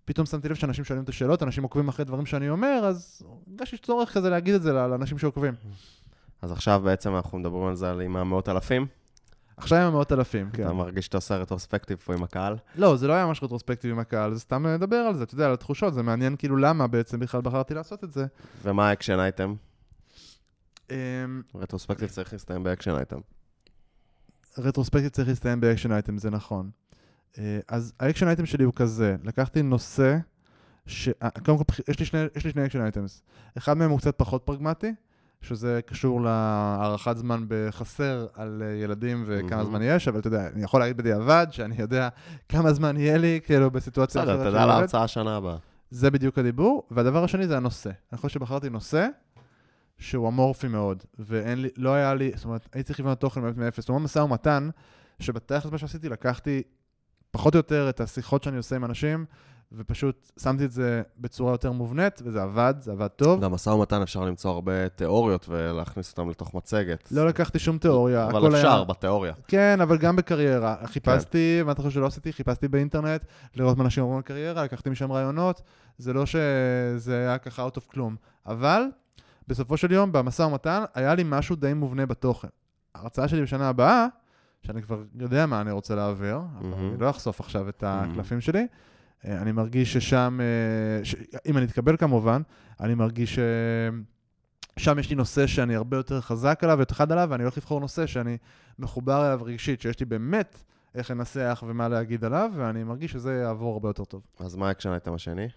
פתאום 0.05 0.25
שמתי 0.25 0.49
לב 0.49 0.55
שאנשים 0.55 0.85
שואלים 0.85 1.03
את 1.03 1.09
השאלות, 1.09 1.43
אנשים 1.43 1.63
עוקבים 1.63 1.87
אחרי 1.87 2.05
דברים 2.05 2.25
שאני 2.25 2.49
אומר, 2.49 2.81
אז 2.85 3.21
הרגשתי 3.47 3.77
צורך 3.77 4.13
כזה 4.13 4.29
להגיד 4.29 4.55
את 4.55 4.61
זה 4.61 4.73
לאנשים 4.73 5.17
שעוקבים. 5.17 5.53
אז 6.41 6.51
עכשיו 6.51 6.81
בעצם 6.83 7.15
אנחנו 7.15 7.37
מדברים 7.37 7.67
על 7.67 7.75
זה 7.75 7.91
עם 7.91 8.15
המאות 8.15 8.49
אלפים. 8.49 8.87
עכשיו 9.57 9.77
עם 9.79 9.87
המאות 9.87 10.11
אלפים, 10.11 10.49
כן. 10.49 10.63
אתה 10.63 10.73
מרגיש 10.73 11.05
שאתה 11.05 11.17
עושה 11.17 11.37
רטרוספקטיב 11.37 11.97
פה 11.97 12.13
עם 12.13 12.23
הקהל? 12.23 12.55
לא, 12.75 12.95
זה 12.95 13.07
לא 13.07 13.13
היה 13.13 13.25
ממש 13.25 13.43
רטרוספקטיב 13.43 13.91
עם 13.91 13.99
הקהל, 13.99 14.33
זה 14.33 14.39
סתם 14.39 14.65
לדבר 14.65 14.95
על 14.95 15.15
זה, 15.15 15.23
אתה 15.23 15.33
יודע, 15.33 15.45
על 15.45 15.53
התחושות, 15.53 15.93
זה 15.93 16.03
מעניין 16.03 16.35
כאילו 16.35 16.57
למה 16.57 16.87
בעצם 16.87 17.19
בכלל 17.19 17.41
בחרתי 17.41 17.73
לעשות 17.73 18.03
את 18.03 18.13
זה. 18.13 18.25
ומה 18.63 18.89
ה 18.89 18.94
action 18.94 19.19
item? 19.19 19.55
אמ, 20.91 20.95
retrospective 21.55 22.09
צריך 22.09 22.33
להסתיים 22.33 22.63
ב 22.63 22.68
action 22.68 22.95
item. 22.95 23.19
retrospective 24.57 25.09
צריך 25.09 25.27
להסתיים 25.27 25.61
ב 25.61 25.65
action 25.65 25.91
item, 25.91 26.17
זה 26.17 26.29
נכון. 26.29 26.69
אה, 27.37 27.59
אז 27.67 27.93
ה 27.99 28.03
action 28.03 28.27
item 28.27 28.45
שלי 28.45 28.63
הוא 28.63 28.73
כזה, 28.75 29.15
לקחתי 29.23 29.61
נושא, 29.61 30.17
ש... 30.85 31.09
קודם 31.45 31.57
כל, 31.57 31.63
יש 31.87 32.45
לי 32.45 32.51
שני 32.51 32.65
action 32.65 32.81
items. 32.81 33.21
אחד 33.57 33.77
מהם 33.77 33.91
הוא 33.91 33.99
קצת 33.99 34.17
פחות 34.17 34.41
פרגמטי, 34.45 34.93
שזה 35.43 35.79
קשור 35.85 36.21
להערכת 36.21 37.17
זמן 37.17 37.45
בחסר 37.47 38.27
על 38.33 38.63
אה, 38.65 38.83
ילדים 38.83 39.23
וכמה 39.27 39.61
Mhm. 39.61 39.65
זמן 39.65 39.79
יש, 39.83 40.07
אבל 40.07 40.19
אתה 40.19 40.27
יודע, 40.27 40.47
אני 40.47 40.63
יכול 40.63 40.79
להגיד 40.79 40.97
בדיעבד 40.97 41.47
שאני 41.51 41.75
יודע 41.79 42.09
כמה 42.49 42.73
זמן 42.73 42.97
יהיה 42.97 43.17
לי, 43.17 43.39
כאילו, 43.45 43.71
בסיטואציה 43.71 44.21
בסדר, 44.21 44.33
אחרת 44.35 44.41
תדע 44.47 44.51
שאני 44.51 44.63
עובד. 44.63 44.75
להרצאה 44.79 45.07
שנה 45.07 45.35
הבאה. 45.37 45.55
זה 45.91 46.11
בדיוק 46.11 46.37
הדיבור. 46.39 46.83
והדבר 46.91 47.23
השני 47.23 47.47
זה 47.47 47.57
הנושא. 47.57 47.89
אני 48.11 48.17
חושב 48.17 48.33
שבחרתי 48.33 48.69
נושא 48.69 49.07
שהוא 49.97 50.27
אמורפי 50.27 50.67
מאוד, 50.67 51.03
ואין 51.19 51.61
לי, 51.61 51.69
לא 51.77 51.93
היה 51.93 52.13
לי, 52.13 52.31
זאת 52.35 52.45
אומרת, 52.45 52.67
הייתי 52.73 52.87
צריך 52.87 52.99
לבנות 52.99 53.19
תוכן 53.19 53.41
באמת 53.41 53.57
מאפס. 53.57 53.79
זאת 53.79 53.89
אומרת, 53.89 54.01
משא 54.03 54.19
ומתן, 54.19 54.69
שבתכלס 55.19 55.71
מה 55.71 55.77
שעשיתי, 55.77 56.09
לקחתי 56.09 56.61
פחות 57.33 57.53
או 57.53 57.57
יותר 57.57 57.89
את 57.89 58.01
השיחות 58.01 58.43
שאני 58.43 58.57
עושה 58.57 58.75
עם 58.75 58.85
אנשים, 58.85 59.25
ופשוט 59.71 60.31
שמתי 60.39 60.65
את 60.65 60.71
זה 60.71 61.01
בצורה 61.17 61.51
יותר 61.51 61.71
מובנית, 61.71 62.21
וזה 62.25 62.43
עבד, 62.43 62.73
זה 62.79 62.91
עבד 62.91 63.07
טוב. 63.07 63.43
גם 63.43 63.51
משא 63.51 63.69
ומתן 63.69 64.01
אפשר 64.01 64.21
למצוא 64.21 64.51
הרבה 64.51 64.89
תיאוריות 64.89 65.45
ולהכניס 65.49 66.11
אותן 66.11 66.29
לתוך 66.29 66.53
מצגת. 66.53 67.11
לא 67.11 67.27
לקחתי 67.27 67.59
שום 67.59 67.77
תיאוריה, 67.77 68.25
אבל 68.25 68.55
אפשר, 68.55 68.75
היה... 68.75 68.83
בתיאוריה. 68.83 69.33
כן, 69.47 69.81
אבל 69.81 69.97
גם 69.97 70.15
בקריירה. 70.15 70.75
חיפשתי, 70.85 71.61
מה 71.65 71.71
אתה 71.71 71.81
חושב 71.81 71.95
שלא 71.95 72.05
עשיתי? 72.05 72.33
חיפשתי 72.33 72.67
באינטרנט, 72.67 73.25
לראות 73.55 73.77
מה 73.77 73.83
אנשים 73.83 74.03
אומרים 74.03 74.17
על 74.17 74.23
קריירה, 74.23 74.63
לקחתי 74.63 74.89
משם 74.89 75.11
רעיונות, 75.11 75.61
זה 75.97 76.13
לא 76.13 76.25
שזה 76.25 77.19
היה 77.19 77.37
ככה 77.37 77.67
out 77.67 77.77
of 77.77 77.91
כלום. 77.91 78.15
אבל, 78.45 78.83
בסופו 79.47 79.77
של 79.77 79.91
יום, 79.91 80.11
במשא 80.11 80.41
ומתן, 80.41 80.83
היה 80.93 81.15
לי 81.15 81.23
משהו 81.25 81.55
די 81.55 81.73
מובנה 81.73 82.05
בתוכן. 82.05 82.47
ההרצאה 82.95 83.27
שלי 83.27 83.41
בשנה 83.41 83.69
הבאה, 83.69 84.07
שאני 84.67 84.81
כבר 84.81 85.03
יודע 85.15 85.45
מה 85.45 85.61
אני 85.61 85.71
רוצה 85.71 85.95
להעביר, 85.95 86.37
אבל 86.57 86.67
מהמם. 86.67 86.89
אני 86.91 86.99
לא 86.99 87.09
אחשוף 87.09 87.39
עכשיו 87.39 87.69
את. 87.69 87.83
הקלפים 87.87 88.41
שלי. 88.41 88.67
אה, 89.25 89.41
אני 89.41 89.51
מרגיש 89.51 89.93
ששם, 89.93 90.39
אה, 90.41 91.05
ש... 91.05 91.15
אם 91.45 91.57
אני 91.57 91.65
אתקבל 91.65 91.97
כמובן, 91.97 92.41
אני 92.79 92.95
מרגיש 92.95 93.35
ש... 93.35 93.39
שם 94.77 94.99
יש 94.99 95.09
לי 95.09 95.15
נושא 95.15 95.47
שאני 95.47 95.75
הרבה 95.75 95.97
יותר 95.97 96.21
חזק 96.21 96.59
עליו 96.63 96.77
ותחד 96.81 97.11
עליו, 97.11 97.27
ואני 97.31 97.43
הולך 97.43 97.57
לבחור 97.57 97.79
נושא 97.79 98.05
שאני 98.05 98.37
מחובר 98.79 99.25
אליו 99.25 99.39
רגשית, 99.43 99.81
שיש 99.81 99.99
לי 99.99 100.05
באמת 100.05 100.63
איך 100.95 101.11
לנסח 101.11 101.63
ומה 101.67 101.87
להגיד 101.87 102.25
עליו, 102.25 102.51
ואני 102.55 102.83
מרגיש 102.83 103.11
שזה 103.11 103.33
יעבור 103.33 103.73
הרבה 103.73 103.89
יותר 103.89 104.05
טוב. 104.05 104.21
אז 104.39 104.55
מה 104.55 104.67
ה 104.67 104.70
action 104.70 104.89
item 104.89 105.13
השני? 105.13 105.47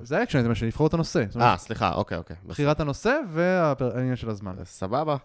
זה 0.00 0.18
האקשן, 0.18 0.48
מה 0.48 0.54
שאני 0.54 0.68
לבחור 0.68 0.86
את 0.86 0.94
הנושא. 0.94 1.24
אה, 1.40 1.56
סליחה, 1.56 1.92
אוקיי, 1.92 2.18
אוקיי. 2.18 2.36
בחירת 2.46 2.80
הנושא 2.80 3.20
והעניין 3.32 4.16
של 4.16 4.30
הזמן. 4.30 4.54
סבבה. 4.64 5.16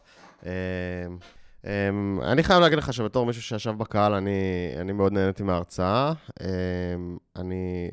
אמ, 1.65 2.20
אני 2.24 2.44
חייב 2.44 2.62
להגיד 2.62 2.77
לך 2.77 2.94
שבתור 2.94 3.25
מישהו 3.25 3.41
שישב 3.41 3.72
בקהל, 3.72 4.13
אני, 4.13 4.32
אני 4.77 4.91
מאוד 4.91 5.13
נהניתי 5.13 5.44
מההרצאה. 5.44 6.13
אמ, 6.41 7.18
אני, 7.36 7.89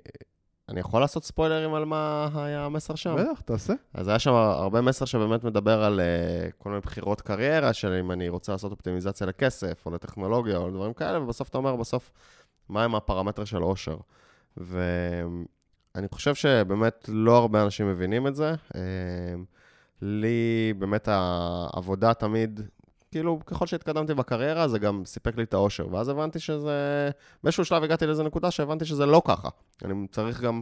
אני 0.69 0.81
יכול 0.81 1.01
לעשות 1.01 1.25
ספוילרים 1.25 1.75
על 1.75 1.85
מה 1.85 2.29
היה 2.35 2.65
המסר 2.65 2.95
שם? 2.95 3.17
בטח, 3.19 3.41
תעשה. 3.41 3.75
אז 3.95 4.09
היה 4.09 4.19
שם 4.19 4.33
הרבה 4.33 4.81
מסר 4.81 5.05
שבאמת 5.05 5.45
מדבר 5.45 5.85
על 5.85 6.01
uh, 6.01 6.53
כל 6.59 6.69
מיני 6.69 6.81
בחירות 6.81 7.21
קריירה, 7.21 7.73
של 7.73 7.93
אם 7.93 8.11
אני 8.11 8.29
רוצה 8.29 8.53
לעשות 8.53 8.73
אופטימיזציה 8.73 9.27
לכסף, 9.27 9.87
או 9.87 9.91
לטכנולוגיה, 9.91 10.57
או 10.57 10.69
לדברים 10.69 10.93
כאלה, 10.93 11.21
ובסוף 11.21 11.49
אתה 11.49 11.59
אומר, 11.59 11.77
בסוף, 11.77 12.11
מהם 12.69 12.95
הפרמטר 12.95 13.45
של 13.45 13.63
עושר. 13.63 13.97
ואני 14.57 16.09
חושב 16.13 16.35
שבאמת 16.35 17.05
לא 17.09 17.37
הרבה 17.37 17.65
אנשים 17.65 17.91
מבינים 17.91 18.27
את 18.27 18.37
זה. 18.37 18.55
אה, 18.75 18.81
לי 20.03 20.73
באמת 20.79 21.09
העבודה 21.11 22.15
תמיד, 22.15 22.61
כאילו, 23.11 23.38
ככל 23.47 23.67
שהתקדמתי 23.67 24.15
בקריירה, 24.15 24.69
זה 24.69 24.79
גם 24.79 25.03
סיפק 25.05 25.37
לי 25.37 25.43
את 25.43 25.55
האושר. 25.55 25.87
ואז 25.93 26.09
הבנתי 26.09 26.38
שזה... 26.38 27.11
באיזשהו 27.45 27.65
שלב 27.65 27.83
הגעתי 27.83 28.07
לאיזו 28.07 28.23
נקודה 28.23 28.50
שהבנתי 28.50 28.85
שזה 28.85 29.07
לא 29.07 29.23
ככה. 29.25 29.49
אני 29.85 30.07
צריך 30.11 30.41
גם 30.41 30.61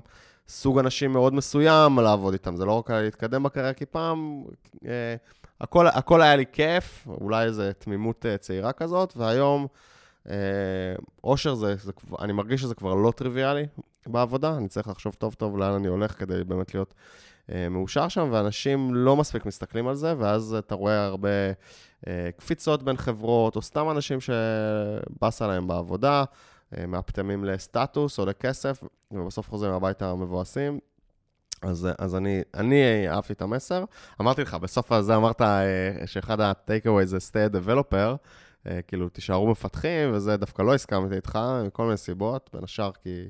סוג 0.48 0.78
אנשים 0.78 1.12
מאוד 1.12 1.34
מסוים 1.34 1.98
לעבוד 1.98 2.32
איתם. 2.32 2.56
זה 2.56 2.64
לא 2.64 2.72
רק 2.72 2.90
להתקדם 2.90 3.42
בקריירה, 3.42 3.72
כי 3.72 3.86
פעם 3.86 4.44
אה, 4.86 5.16
הכל, 5.60 5.86
הכל 5.86 6.22
היה 6.22 6.36
לי 6.36 6.44
כיף, 6.52 7.06
אולי 7.20 7.44
איזו 7.44 7.62
תמימות 7.78 8.26
אה, 8.26 8.36
צעירה 8.36 8.72
כזאת, 8.72 9.16
והיום 9.16 9.66
אה, 10.28 10.34
אושר 11.24 11.54
זה, 11.54 11.74
זה, 11.76 11.92
אני 12.20 12.32
מרגיש 12.32 12.60
שזה 12.60 12.74
כבר 12.74 12.94
לא 12.94 13.10
טריוויאלי 13.10 13.66
בעבודה, 14.06 14.56
אני 14.56 14.68
צריך 14.68 14.88
לחשוב 14.88 15.14
טוב 15.14 15.34
טוב 15.34 15.58
לאן 15.58 15.72
אני 15.72 15.88
הולך 15.88 16.18
כדי 16.18 16.44
באמת 16.44 16.74
להיות 16.74 16.94
מאושר 17.70 18.08
שם, 18.08 18.28
ואנשים 18.32 18.94
לא 18.94 19.16
מספיק 19.16 19.46
מסתכלים 19.46 19.88
על 19.88 19.94
זה, 19.94 20.14
ואז 20.18 20.54
אתה 20.58 20.74
רואה 20.74 21.04
הרבה 21.04 21.28
אה, 22.06 22.28
קפיצות 22.36 22.82
בין 22.82 22.96
חברות, 22.96 23.56
או 23.56 23.62
סתם 23.62 23.90
אנשים 23.90 24.18
שבאסה 24.20 25.46
להם 25.46 25.66
בעבודה, 25.66 26.24
אה, 26.78 26.86
מהפטמים 26.86 27.44
לסטטוס 27.44 28.18
או 28.18 28.26
לכסף, 28.26 28.82
ובסוף 29.10 29.48
חוזרים 29.50 29.72
הביתה 29.72 30.14
מבואסים. 30.14 30.78
אז, 31.62 31.88
אז 31.98 32.16
אני, 32.16 32.42
אני 32.54 33.08
אהבתי 33.08 33.32
את 33.32 33.42
המסר. 33.42 33.84
אמרתי 34.20 34.42
לך, 34.42 34.54
בסוף 34.54 34.92
הזה 34.92 35.16
אמרת 35.16 35.42
אה, 35.42 36.06
שאחד 36.06 36.40
ה-takeaway 36.40 37.04
זה 37.04 37.16
stay 37.16 37.52
a 37.52 37.56
developer, 37.56 38.16
אה, 38.66 38.82
כאילו, 38.82 39.08
תישארו 39.08 39.50
מפתחים, 39.50 40.12
וזה 40.12 40.36
דווקא 40.36 40.62
לא 40.62 40.74
הסכמתי 40.74 41.14
איתך, 41.14 41.38
מכל 41.66 41.84
מיני 41.84 41.96
סיבות, 41.96 42.50
בין 42.52 42.64
השאר 42.64 42.90
כי 43.02 43.28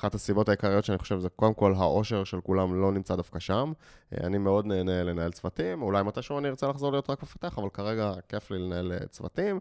אחת 0.00 0.14
הסיבות 0.14 0.48
העיקריות 0.48 0.84
שאני 0.84 0.98
חושב 0.98 1.18
זה 1.18 1.28
קודם 1.28 1.54
כל 1.54 1.74
העושר 1.76 2.24
של 2.24 2.40
כולם 2.40 2.80
לא 2.80 2.92
נמצא 2.92 3.16
דווקא 3.16 3.38
שם. 3.38 3.72
אה, 4.12 4.26
אני 4.26 4.38
מאוד 4.38 4.66
נהנה 4.66 5.02
לנהל 5.02 5.30
צוותים, 5.32 5.82
אולי 5.82 6.02
מתישהו 6.02 6.38
אני 6.38 6.48
ארצה 6.48 6.68
לחזור 6.68 6.92
להיות 6.92 7.10
רק 7.10 7.22
מפתח, 7.22 7.58
אבל 7.58 7.68
כרגע 7.72 8.12
כיף 8.28 8.50
לי 8.50 8.58
לנהל 8.58 8.92
אה, 8.92 9.06
צוותים. 9.06 9.60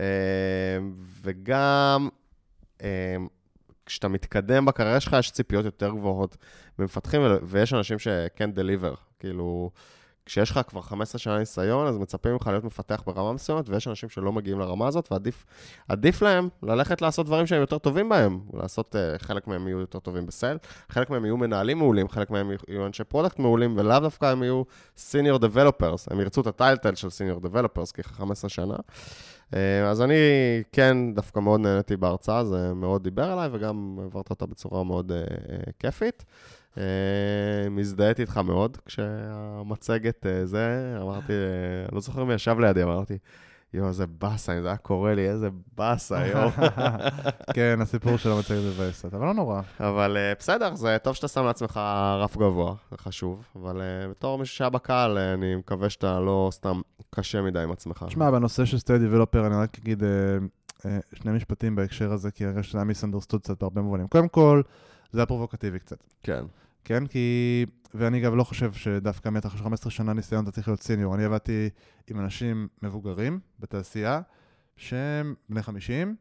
אה, 0.00 0.06
וגם... 1.22 2.08
כשאתה 3.86 4.08
מתקדם 4.08 4.64
בקריירה 4.64 5.00
שלך, 5.00 5.16
יש 5.18 5.30
ציפיות 5.30 5.64
יותר 5.64 5.90
גבוהות 5.90 6.36
במפתחים, 6.78 7.20
ויש 7.42 7.72
אנשים 7.72 7.98
שכן 7.98 8.52
דליבר. 8.52 8.94
כאילו, 9.18 9.70
כשיש 10.26 10.50
לך 10.50 10.60
כבר 10.68 10.80
15 10.80 11.18
שנה 11.18 11.38
ניסיון, 11.38 11.86
אז 11.86 11.98
מצפים 11.98 12.32
ממך 12.32 12.46
להיות 12.46 12.64
מפתח 12.64 13.02
ברמה 13.06 13.32
מסוימת, 13.32 13.68
ויש 13.68 13.88
אנשים 13.88 14.08
שלא 14.08 14.32
מגיעים 14.32 14.60
לרמה 14.60 14.86
הזאת, 14.86 15.12
ועדיף 15.12 15.44
עדיף 15.88 16.22
להם 16.22 16.48
ללכת 16.62 17.02
לעשות 17.02 17.26
דברים 17.26 17.46
שהם 17.46 17.60
יותר 17.60 17.78
טובים 17.78 18.08
בהם. 18.08 18.40
לעשות, 18.54 18.94
uh, 18.94 19.22
חלק 19.22 19.46
מהם 19.46 19.68
יהיו 19.68 19.80
יותר 19.80 19.98
טובים 19.98 20.26
ב 20.26 20.31
sales, 20.31 20.58
חלק 20.88 21.10
מהם 21.10 21.24
יהיו 21.24 21.36
מנהלים 21.36 21.78
מעולים, 21.78 22.08
חלק 22.08 22.30
מהם 22.30 22.50
יהיו 22.68 22.86
אנשי 22.86 23.04
product 23.04 23.38
מעולים, 23.38 23.76
ולאו 23.78 24.00
דווקא 24.00 24.26
הם 24.26 24.42
יהיו 24.42 24.62
senior 24.96 25.38
developers. 25.38 26.08
הם 26.10 26.20
ירצו 26.20 26.40
את 26.40 26.46
ה 26.46 26.54
title 26.54 26.94
של 26.94 27.10
senior 27.10 27.40
developers, 27.40 27.92
כי 27.92 28.02
15 28.02 28.50
שנה. 28.50 28.74
אה, 28.74 28.78
אז 29.86 30.02
אני 30.02 30.14
כן 30.72 31.14
דווקא 31.14 31.40
מאוד 31.40 31.60
נהניתי 31.60 31.96
בהרצאה, 31.96 32.44
זה 32.44 32.74
מאוד 32.74 33.04
דיבר 33.04 33.32
אליי, 33.32 33.48
וגם 33.52 33.98
העברת 34.02 34.30
אותה 34.30 34.46
בצורה 34.46 34.84
מאוד 34.84 35.12
אה, 35.12 35.18
אה, 35.18 35.24
כיפית. 35.78 36.24
אה, 36.78 37.68
מזדהיתי 37.70 38.22
איתך 38.22 38.38
מאוד 38.38 38.76
כשהמצגת 38.86 40.26
אה, 40.26 40.46
זה, 40.46 40.96
אמרתי, 41.02 41.32
אה, 41.32 41.86
לא 41.92 42.00
זוכר 42.00 42.24
מי 42.24 42.34
ישב 42.34 42.56
לידי, 42.58 42.82
אמרתי, 42.82 43.18
יואו, 43.74 43.88
איזה 43.88 44.06
באסה, 44.06 44.56
אם 44.58 44.62
זה 44.62 44.68
היה 44.68 44.76
קורה 44.76 45.14
לי, 45.14 45.28
איזה 45.28 45.48
באסה 45.76 46.18
היום. 46.18 46.50
כן, 47.54 47.78
הסיפור 47.80 48.16
של 48.16 48.32
המצגת 48.32 48.58
מבאסת, 48.58 49.14
אבל 49.14 49.26
לא 49.26 49.34
נורא. 49.34 49.60
אבל 49.80 50.16
אה, 50.16 50.32
בסדר, 50.38 50.74
זה 50.74 50.96
טוב 51.02 51.14
שאתה 51.14 51.28
שם 51.28 51.44
לעצמך 51.44 51.80
רף 52.20 52.36
גבוה, 52.36 52.74
זה 52.90 52.96
חשוב, 52.98 53.44
אבל 53.56 53.80
אה, 53.80 54.08
בתור 54.08 54.38
מישהו 54.38 54.56
שהיה 54.56 54.70
בקהל, 54.70 55.18
אה, 55.18 55.34
אני 55.34 55.56
מקווה 55.56 55.90
שאתה 55.90 56.20
לא 56.20 56.48
סתם 56.52 56.80
קשה 57.10 57.42
מדי 57.42 57.60
עם 57.60 57.72
עצמך. 57.72 58.04
תשמע, 58.08 58.30
בנושא 58.30 58.64
של 58.64 58.78
סטייל 58.78 58.98
דיבלופר, 58.98 59.46
אני 59.46 59.54
רק 59.54 59.78
אגיד 59.78 60.02
שני 61.14 61.32
משפטים 61.32 61.76
בהקשר 61.76 62.12
הזה, 62.12 62.30
כי 62.30 62.46
הרי 62.46 62.62
שזה 62.62 62.78
היה 62.78 62.84
misunderstood 62.84 63.40
קצת 63.40 63.60
בהרבה 63.60 63.82
מובנים. 63.82 64.08
קודם 64.08 64.28
כל, 64.28 64.62
זה 65.12 65.20
היה 65.20 65.26
פרובוקטיבי 65.26 65.78
קצת. 65.78 65.98
כן. 66.22 66.44
כן, 66.84 67.06
כי... 67.06 67.66
ואני 67.94 68.18
אגב 68.18 68.34
לא 68.34 68.44
חושב 68.44 68.72
שדווקא 68.72 69.28
מפתח 69.28 69.56
של 69.56 69.62
15 69.64 69.90
שנה 69.90 70.12
ניסיון 70.12 70.44
אתה 70.44 70.52
צריך 70.52 70.68
להיות 70.68 70.82
senior. 70.82 71.14
אני 71.14 71.24
עבדתי 71.24 71.70
עם 72.10 72.20
אנשים 72.20 72.68
מבוגרים 72.82 73.40
בתעשייה, 73.60 74.20
שהם 74.76 75.34
בני 75.48 75.62
50, 75.62 76.16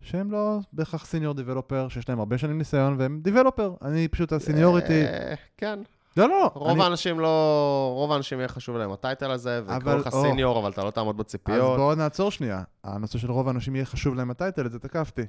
שהם 0.00 0.30
לא 0.32 0.58
בהכרח 0.72 1.06
senior 1.06 1.34
developer, 1.34 1.88
שיש 1.88 2.08
להם 2.08 2.18
הרבה 2.18 2.38
שנים 2.38 2.58
ניסיון, 2.58 2.96
והם 2.98 3.20
developer. 3.22 3.74
אני 3.82 4.08
פשוט 4.08 4.32
ה 4.32 4.37
seniority... 4.37 5.02
אה, 5.04 5.34
כן. 5.56 5.78
לא, 6.16 6.28
לא, 6.28 6.50
רוב 6.54 6.70
אני- 6.70 6.82
האנשים 6.84 7.20
לא... 7.20 7.90
רוב 7.94 8.12
האנשים 8.12 8.38
יהיה 8.38 8.48
חשוב 8.48 8.76
להם 8.76 8.92
ה 8.92 8.98
title 8.98 9.30
הזה, 9.30 9.60
ויקראו 9.66 9.98
לך 9.98 10.06
או. 10.12 10.22
senior, 10.22 10.58
אבל 10.58 10.70
אתה 10.70 10.84
לא 10.84 10.90
תעמוד 10.90 11.14
אז 11.14 11.20
בציפיות. 11.20 11.76
בואו 11.78 11.94
נעצור 11.94 12.30
שנייה. 12.30 12.62
הנושא 12.84 13.18
של 13.18 13.30
רוב 13.30 13.48
האנשים 13.48 13.74
יהיה 13.76 13.84
חשוב 13.84 14.14
להם 14.14 14.30
ה 14.30 14.35
title, 14.35 14.66
את 14.66 14.72
זה 14.72 14.78
תקפתי. 14.78 15.22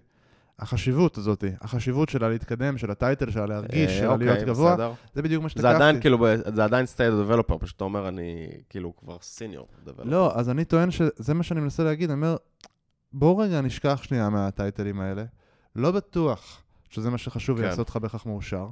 החשיבות 0.61 1.17
הזאת, 1.17 1.43
החשיבות 1.61 2.09
של 2.09 2.29
להתקדם, 2.29 2.77
של 2.77 2.91
ה 2.91 2.97
title, 2.97 3.31
של 3.31 3.45
להרגיש, 3.45 3.91
אה, 3.91 3.97
של 3.97 4.17
להיות 4.17 4.31
אוקיי, 4.31 4.47
גבוה, 4.47 4.73
בסדר. 4.73 4.93
זה 5.13 5.21
בדיוק 5.21 5.43
מה 5.43 5.49
שתקפתי. 5.49 5.69
זה 5.69 5.75
עדיין 5.75 6.01
כאילו, 6.01 6.25
זה 6.55 6.63
עדיין 6.63 6.85
state 6.85 7.13
developer, 7.13 7.57
פשוט 7.57 7.75
אתה 7.75 7.83
אומר, 7.83 8.07
אני 8.07 8.47
כאילו 8.69 8.95
כבר 8.95 9.17
senior 9.21 9.67
developer. 9.83 10.03
לא, 10.09 10.31
אז 10.35 10.49
אני 10.49 10.65
טוען 10.65 10.91
שזה 10.91 11.33
מה 11.33 11.43
שאני 11.43 11.59
מנסה 11.61 11.83
להגיד, 11.83 12.09
אני 12.09 12.17
אומר, 12.17 12.35
בואו 13.13 13.37
רגע 13.37 13.61
נשכח 13.61 14.03
שנייה 14.03 14.29
מה 14.29 14.45
title 14.45 14.84
ים 14.84 14.99
האלה. 14.99 15.23
לא 15.75 15.91
בטוח 15.91 16.63
שזה 16.89 17.09
מה 17.09 17.17
שחשוב 17.17 17.57
כן. 17.57 17.63
ויעשה 17.63 17.79
אותך 17.79 17.97
בהכרח 18.01 18.25
מאושר. 18.25 18.67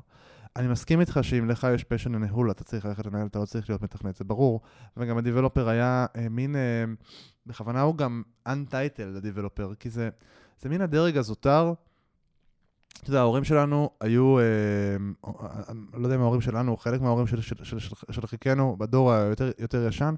אני 0.56 0.68
מסכים 0.68 1.00
איתך 1.00 1.20
שאם 1.22 1.50
לך 1.50 1.68
יש 1.76 1.84
passion 1.84 2.12
לניהול, 2.12 2.52
אתה 2.52 2.64
צריך 2.64 2.86
ללכת 2.86 3.06
לנהל, 3.06 3.28
אתה 3.28 3.40
לא 3.40 3.46
צריך 3.46 3.70
להיות 3.70 3.82
מתכנת, 3.82 4.16
זה 4.16 4.24
ברור. 4.24 4.62
וגם 4.98 5.18
הדיבלופר 5.18 5.70
היה 5.70 6.06
אה, 6.16 6.30
מין, 6.30 6.56
אה, 6.56 6.84
בכוונה 7.46 7.82
הוא 7.82 7.96
גם 7.96 8.24
untitled, 8.48 9.18
הדיבלופר, 9.18 9.74
כי 9.80 9.90
זה, 9.90 10.10
זה 10.60 10.70
מין 10.70 10.82
הדרג 10.82 11.18
הזוטר. 11.18 11.74
אתה 13.02 13.10
יודע, 13.10 13.20
ההורים 13.20 13.44
שלנו 13.44 13.90
היו, 14.02 14.40
אה, 14.40 14.44
אה, 15.26 15.32
לא 15.94 16.06
יודע 16.06 16.16
אם 16.16 16.22
ההורים 16.22 16.42
שלנו, 16.42 16.78
חלק 16.78 17.02
מההורים 17.02 17.28
של, 17.28 17.42
של, 17.42 17.56
של, 17.64 17.80
של, 17.80 17.96
של 18.12 18.28
חלקנו, 18.28 18.76
בדור 18.78 19.14
היותר 19.14 19.52
יותר 19.60 19.88
ישן, 19.88 20.16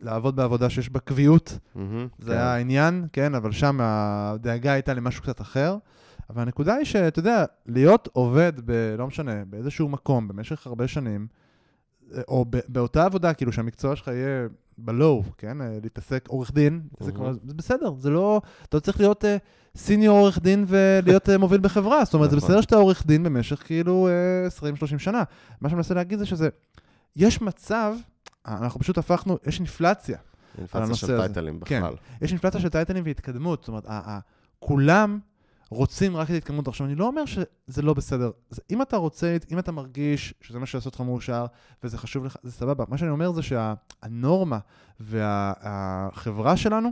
לעבוד 0.00 0.36
בעבודה 0.36 0.70
שיש 0.70 0.90
בה 0.90 1.00
קביעות, 1.00 1.58
מהמם, 1.74 2.08
זה 2.18 2.32
כן. 2.32 2.38
היה 2.38 2.54
העניין, 2.54 3.06
כן, 3.12 3.34
אבל 3.34 3.52
שם 3.52 3.78
הדאגה 3.82 4.72
הייתה 4.72 4.94
למשהו 4.94 5.22
קצת 5.22 5.40
אחר. 5.40 5.76
אבל 6.30 6.42
הנקודה 6.42 6.74
היא 6.74 6.84
שאתה 6.84 7.18
יודע, 7.18 7.44
להיות 7.66 8.08
עובד, 8.12 8.52
ב, 8.64 8.94
לא 8.98 9.06
משנה, 9.06 9.44
באיזשהו 9.44 9.88
מקום 9.88 10.28
במשך 10.28 10.66
הרבה 10.66 10.88
שנים, 10.88 11.26
או 12.28 12.44
באותה 12.68 13.04
עבודה, 13.04 13.34
כאילו 13.34 13.52
שהמקצוע 13.52 13.96
שלך 13.96 14.08
יהיה 14.08 14.46
בלואו, 14.78 15.22
כן, 15.38 15.60
אה, 15.60 15.78
להתעסק 15.82 16.28
עורך 16.28 16.52
דין, 16.54 16.80
להתעסק 16.92 17.18
מהמם. 17.18 17.32
כמו- 17.38 17.48
זה 17.48 17.54
בסדר, 17.54 17.94
זה 17.98 18.10
לא, 18.10 18.40
אתה 18.68 18.76
לא 18.76 18.80
צריך 18.80 19.00
להיות 19.00 19.24
סיניור 19.76 20.18
עורך 20.18 20.38
דין 20.42 20.64
ולהיות 20.68 21.28
אה, 21.28 21.38
מוביל 21.38 21.60
בחברה, 21.60 22.04
זאת 22.04 22.14
אומרת, 22.14 22.30
זה 22.30 22.36
נכון. 22.36 22.48
בסדר 22.48 22.60
שאתה 22.60 22.76
עורך 22.76 23.06
דין 23.06 23.22
במשך 23.22 23.62
כאילו 23.66 24.08
אה, 24.08 24.48
20-30 24.94 24.98
שנה. 24.98 25.22
מה 25.60 25.68
שאני 25.68 25.76
מנסה 25.76 25.94
להגיד 25.94 26.18
זה 26.18 26.26
שזה, 26.26 26.48
יש 27.16 27.42
מצב, 27.42 27.94
אה, 28.48 28.58
אנחנו 28.62 28.80
פשוט 28.80 28.98
הפכנו, 28.98 29.38
יש 29.46 29.58
אינפלציה. 29.58 30.18
אינפלציה 30.58 30.94
של. 30.94 31.20
טייטלים 31.20 31.60
כן. 31.64 31.80
בכלל. 31.80 31.94
יש 32.22 32.30
אינפלציה 32.32 32.60
של 32.60 32.68
טייטלים 32.68 33.02
והתקדמות, 33.06 33.60
זאת 33.60 33.68
אומרת, 33.68 33.86
כולם 34.58 35.18
רוצים 35.68 36.16
רק 36.16 36.28
את 36.28 36.34
ההתקדמות. 36.34 36.68
עכשיו, 36.68 36.86
אני 36.86 36.94
לא 36.94 37.06
אומר 37.06 37.24
שזה 37.26 37.82
לא 37.82 37.94
בסדר. 37.94 38.30
זה, 38.50 38.62
אם 38.70 38.82
אתה 38.82 38.96
רוצה, 38.96 39.36
אם 39.50 39.58
אתה 39.58 39.72
מרגיש 39.72 40.34
שזה 40.40 40.58
מה 40.58 40.66
שיעשה 40.66 40.86
אותך 40.86 41.00
מאושר, 41.00 41.46
וזה 41.82 41.98
חשוב 41.98 42.24
לך, 42.24 42.36
זה 42.42 42.52
סבבה. 42.52 42.84
מה 42.88 42.98
שאני 42.98 43.10
אומר 43.10 43.32
זה 43.32 43.42
שהנורמה 43.42 44.58
והחברה 45.00 46.56
שלנו 46.56 46.90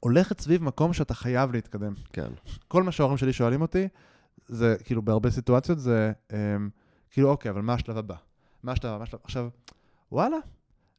הולכת 0.00 0.40
סביב 0.40 0.62
מקום 0.62 0.92
שאתה 0.92 1.14
חייב 1.14 1.52
להתקדם. 1.52 1.94
כן. 2.12 2.28
כל 2.68 2.82
מה 2.82 2.92
שההורים 2.92 3.18
שלי 3.18 3.32
שואלים 3.32 3.62
אותי, 3.62 3.88
זה 4.46 4.76
כאילו 4.84 5.02
בהרבה 5.02 5.30
סיטואציות 5.30 5.78
זה, 5.78 6.12
הם, 6.30 6.70
כאילו, 7.10 7.30
אוקיי, 7.30 7.50
אבל 7.50 7.60
מה 7.60 7.74
השלב 7.74 7.98
הבא? 7.98 8.14
מה 8.62 8.72
השלב 8.72 8.90
הבא? 8.90 8.98
מה 8.98 9.04
השלב... 9.04 9.20
עכשיו, 9.24 9.48
וואלה, 10.12 10.36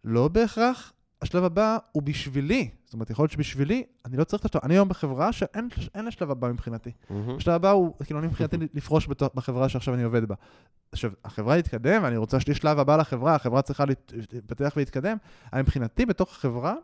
לא 0.03 0.27
בהכרח 0.27 0.93
השלב 1.21 1.43
הבא 1.43 1.77
הוא 1.91 2.03
בשבילי. 2.03 2.69
זאת 2.85 2.93
אומרת, 2.93 3.09
יכול 3.09 3.23
להיות 3.23 3.31
שבשבילי, 3.31 3.83
אני 4.05 4.17
לא 4.17 4.23
צריך 4.23 4.39
את 4.45 4.55
השלב, 4.55 4.61
אני 4.63 4.73
היום 4.73 4.89
בחברה 4.89 5.31
שאין 5.33 5.69
אין 5.95 6.05
לה 6.05 6.11
שלב 6.11 6.31
הבא 6.31 6.47
מבחינתי. 6.47 6.91
מהמם. 7.09 7.35
השלב 7.37 7.53
הבא 7.53 7.69
הוא, 7.71 7.93
כאילו, 8.03 8.19
אני 8.19 8.27
מבחינתי 8.27 8.57
לפרוש 8.73 9.07
בתוך, 9.07 9.29
בחברה 9.35 9.69
שעכשיו 9.69 9.93
אני 9.93 10.03
עובד 10.03 10.25
בה. 10.25 10.35
עכשיו, 10.91 11.11
החברה 11.25 11.61
תתקדם, 11.61 12.03
ואני 12.03 12.17
רוצה 12.17 12.39
שיש 12.39 12.57
שלב 12.57 12.79
הבא 12.79 12.97
לחברה, 12.97 13.35
החברה 13.35 13.61
צריכה 13.61 13.85
להת- 13.85 14.13
להתפתח 14.33 14.73
ולהתקדם, 14.75 15.17
אבל 15.53 15.61
מבחינתי, 15.61 16.05
בתוך 16.05 16.31
החברה, 16.31 16.75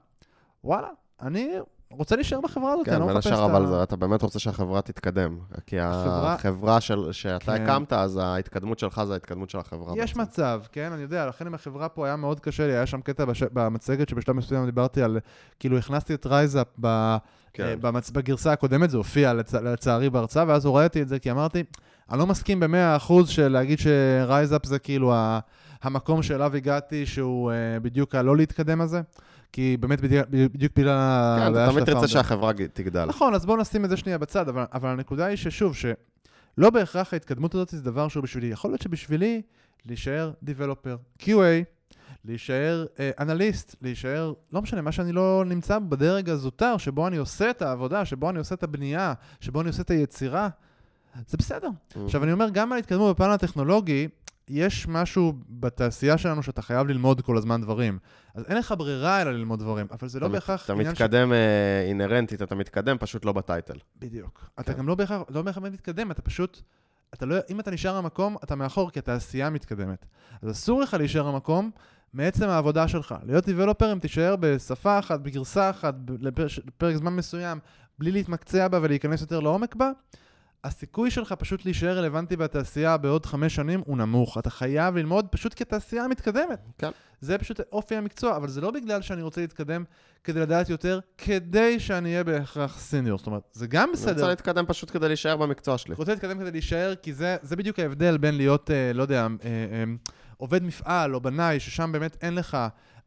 וואלה, 0.63 0.87
אני 1.21 1.49
רוצה 1.97 2.15
להישאר 2.15 2.41
בחברה 2.41 2.73
הזאת, 2.73 2.85
כן, 2.85 2.91
אני 2.91 2.99
לא 2.99 3.05
בין 3.07 3.15
מחפש 3.17 3.27
השאר, 3.31 3.45
את 3.45 3.49
אבל 3.51 3.63
ה... 3.63 3.67
זה- 3.67 3.83
אתה 3.83 3.95
באמת 3.95 4.21
רוצה 4.21 4.39
שהחברה 4.39 4.81
תתקדם. 4.81 5.37
כי 5.67 5.79
החברה- 5.79 6.33
החברה 6.33 6.81
של- 6.81 7.11
שאתה 7.11 7.57
כן. 7.57 7.63
הקמת, 7.63 7.93
אז 7.93 8.17
ההתקדמות 8.23 8.79
שלך 8.79 9.01
זה 9.07 9.13
ההתקדמות 9.13 9.49
של 9.49 9.57
החברה. 9.57 9.93
יש 9.97 10.09
בעצם. 10.13 10.21
מצב, 10.21 10.61
כן, 10.71 10.91
אני 10.91 11.01
יודע, 11.01 11.25
לכן 11.27 11.47
עם 11.47 11.53
החברה 11.53 11.89
פה 11.89 12.05
היה 12.05 12.15
מאוד 12.15 12.39
קשה 12.39 12.67
לי, 12.67 12.74
היה 12.74 12.85
שם 12.85 13.01
קטע 13.01 13.25
בש... 13.25 13.43
במצגת 13.53 14.09
שבשלב 14.09 14.35
מסוים 14.35 14.65
דיברתי 14.65 15.01
על, 15.01 15.20
כאילו 15.59 15.77
הכנסתי 15.77 16.13
את 16.13 16.25
רייזאפ 16.25 16.67
ב... 16.81 17.17
כן. 17.53 17.63
אה, 17.63 17.75
במצ... 17.75 18.11
בגרסה 18.11 18.51
הקודמת, 18.51 18.89
זה 18.89 18.98
הופיע 18.98 19.33
לצ... 19.33 19.53
לצערי 19.53 20.09
בהרצאה, 20.09 20.43
ואז 20.48 20.65
הורדתי 20.65 21.01
את 21.01 21.07
זה 21.07 21.20
כי 21.20 21.31
אמרתי, 21.31 21.63
אני 22.11 22.20
לא 22.20 22.25
מסכים 22.27 22.59
במאה 22.59 22.96
אחוז 22.96 23.29
של 23.29 23.48
להגיד 23.48 23.79
שרייזאפ 23.79 24.65
זה 24.65 24.79
כאילו 24.79 25.13
ה... 25.13 25.39
המקום 25.83 26.24
שאליו 26.24 26.55
הגעתי, 26.55 27.05
שהוא 27.05 27.51
uh, 27.51 27.55
בדיוק 27.83 28.15
הלא 28.15 28.37
להתקדם 28.37 28.81
הזה, 28.81 29.01
כי 29.55 29.77
באמת 29.79 30.01
בדיוק, 30.01 30.77
בגלל 30.77 31.37
כן, 31.39 31.46
הבעיה 31.48 31.65
אתה 31.65 31.72
של 31.72 31.72
תמיד 31.72 31.85
תרצה 31.85 31.91
הפאונדר. 31.91 32.07
שהחברה 32.07 32.53
תגדל. 32.74 33.05
נכון, 33.05 33.33
אז 33.33 33.46
בואו 33.46 33.57
נשים 33.57 33.85
את 33.85 33.89
זה 33.89 33.98
שנייה 33.98 34.18
בצד, 34.18 34.50
אבל, 34.50 34.63
אבל 34.74 34.89
הנקודה 34.89 35.25
היא 35.25 35.35
ששוב, 35.35 35.75
שלא 35.75 36.70
בהכרח 36.70 37.13
ההתקדמות 37.13 37.55
הזאת 37.55 37.70
זה 37.70 37.81
דבר 37.81 38.07
שהוא 38.07 38.24
בשבילי. 38.24 38.48
יכול 38.48 38.72
להיות 38.72 38.81
שבשבילי 38.81 39.41
להישאר 39.85 40.31
דיבלופר, 40.44 40.98
QA, 41.20 41.29
להישאר 42.25 42.85
אה, 43.00 43.11
אנליסט, 43.20 43.75
להישאר, 43.81 44.33
לא 44.53 44.61
משנה, 44.61 44.81
מה 44.81 44.91
שאני 44.91 45.11
לא 45.11 45.44
נמצא 45.46 45.79
בדרג 45.79 46.29
הזוטר, 46.29 46.77
שבו 46.77 47.07
אני 47.07 47.18
עושה 47.18 47.50
את 47.50 47.61
העבודה, 47.61 48.05
שבו 48.05 48.29
אני 48.29 48.39
עושה 48.39 48.55
את 48.55 48.63
הבנייה, 48.63 49.13
שבו 49.39 49.61
אני 49.61 49.68
עושה 49.68 49.81
את 49.81 49.91
היצירה, 49.91 50.50
זה 51.27 51.37
בסדר. 51.37 51.70
עכשיו, 52.05 52.24
אני 52.24 52.31
אומר, 52.31 52.50
גם 52.50 52.72
על 52.72 52.79
התקדמות 52.79 53.15
בפן 53.15 53.29
הטכנולוגי, 53.29 54.07
יש 54.48 54.88
משהו 54.88 55.34
בתעשייה 55.50 56.18
שלנו 56.18 56.44
שאתה 56.44 56.62
חייב 56.62 56.88
ללמוד 56.88 57.22
כל 57.22 57.38
הזמן 57.38 57.62
דברים. 57.62 58.00
אז 58.36 58.44
אין 58.48 58.58
לך 58.58 58.74
ברירה 58.77 59.22
אלא 59.22 59.31
ללמוד 59.31 59.60
דברים, 59.60 59.88
אבל 59.92 60.08
זה 60.08 60.20
לא 60.20 60.25
אתה 60.25 60.34
בהכרח 60.34 60.66
אתה 60.66 60.74
עניין 60.74 60.96
ש- 60.96 61.01
מתקדם 61.01 61.34
אה, 61.34 61.81
אינהרנטית, 61.88 62.42
אתה 62.42 62.55
מתקדם, 62.55 62.98
פשוט 63.00 63.25
לא 63.25 63.31
בטייטל. 63.31 63.77
בדיוק. 64.00 64.50
אתה 64.60 64.74
כן. 64.74 64.79
גם 64.79 64.88
לא 64.88 64.96
בהכרח, 64.96 65.22
לא 65.29 65.44
מתקדם, 65.62 66.12
אתה 66.12 66.22
פשוט, 66.22 66.62
אתה 67.14 67.25
לא, 67.25 67.36
אם 67.50 67.60
אתה 67.60 67.72
נשאר 67.72 68.01
במקום, 68.01 68.36
אתה 68.44 68.55
מאחור, 68.55 68.92
כי 68.92 69.00
התעשייה 69.00 69.50
מתקדמת. 69.50 70.05
אז 70.42 70.51
אסור 70.51 70.81
לך 70.81 70.94
להישאר 70.94 71.31
במקום 71.31 71.72
מעצם 72.14 72.50
העבודה 72.50 72.88
שלך. 72.88 73.16
להיות 73.25 73.46
דיבלופר, 73.46 73.94
אם 73.94 74.00
תישאר 74.00 74.36
בשפה 74.40 75.00
אחת, 75.00 75.20
בגרסה 75.20 75.70
אחת, 75.70 75.96
לפרק 76.20 76.96
זמן 76.96 77.16
מסוים, 77.16 77.60
בלי 78.00 78.12
להתמקצע 78.12 78.68
בה 78.68 78.79
ולהיכנס 78.81 79.22
יותר 79.22 79.40
לעומק 79.40 79.75
בה, 79.75 79.92
הסיכוי 80.65 81.11
שלך 81.11 81.33
פשוט 81.33 81.65
להישאר 81.65 81.97
רלוונטי 81.97 82.35
בתעשייה 82.35 82.97
בעוד 82.97 83.25
חמש 83.25 83.55
שנים 83.55 83.81
הוא 83.85 83.97
נמוך. 83.97 84.37
אתה 84.37 84.49
חייב 84.49 84.95
ללמוד 84.95 85.27
פשוט 85.31 85.53
כי 85.53 85.63
התעשייה 85.63 86.07
מתקדמת. 86.07 86.59
כן. 86.77 86.89
זה 87.21 87.37
פשוט 87.37 87.59
אופי 87.71 87.95
המקצוע, 87.95 88.37
אבל 88.37 88.49
זה 88.49 88.61
לא 88.61 88.71
בגלל 88.71 89.01
שאני 89.01 89.21
רוצה 89.21 89.41
להתקדם 89.41 89.83
כדי 90.23 90.39
לדעת 90.39 90.69
יותר, 90.69 90.99
כדי 91.17 91.79
שאני 91.79 92.09
אהיה 92.09 92.23
בהכרח 92.23 92.79
סיניור. 92.79 93.17
זאת 93.17 93.27
אומרת, 93.27 93.43
זה 93.53 93.67
גם 93.67 93.83
אני 93.83 93.93
בסדר. 93.93 94.13
רוצה 94.13 94.27
להתקדם 94.27 94.65
פשוט 94.67 94.91
כדי 94.91 95.07
להישאר 95.07 95.37
במקצוע 95.37 95.77
שלי. 95.77 95.91
אני 95.93 95.97
רוצה 95.97 96.11
להתקדם 96.11 96.39
כדי 96.39 96.51
להישאר, 96.51 96.93
כי 96.95 97.13
זה, 97.13 97.37
זה 97.41 97.55
בדיוק 97.55 97.79
ההבדל 97.79 98.17
בין 98.17 98.37
להיות, 98.37 98.71
אה, 98.71 98.93
לא 98.93 99.01
יודע, 99.01 99.21
אה, 99.21 99.49
אה, 99.49 99.83
עובד 100.37 100.63
מפעל 100.63 101.15
או 101.15 101.21
בנאי, 101.21 101.59
ששם 101.59 101.91
באמת 101.91 102.17
אין 102.21 102.35
לך, 102.35 102.57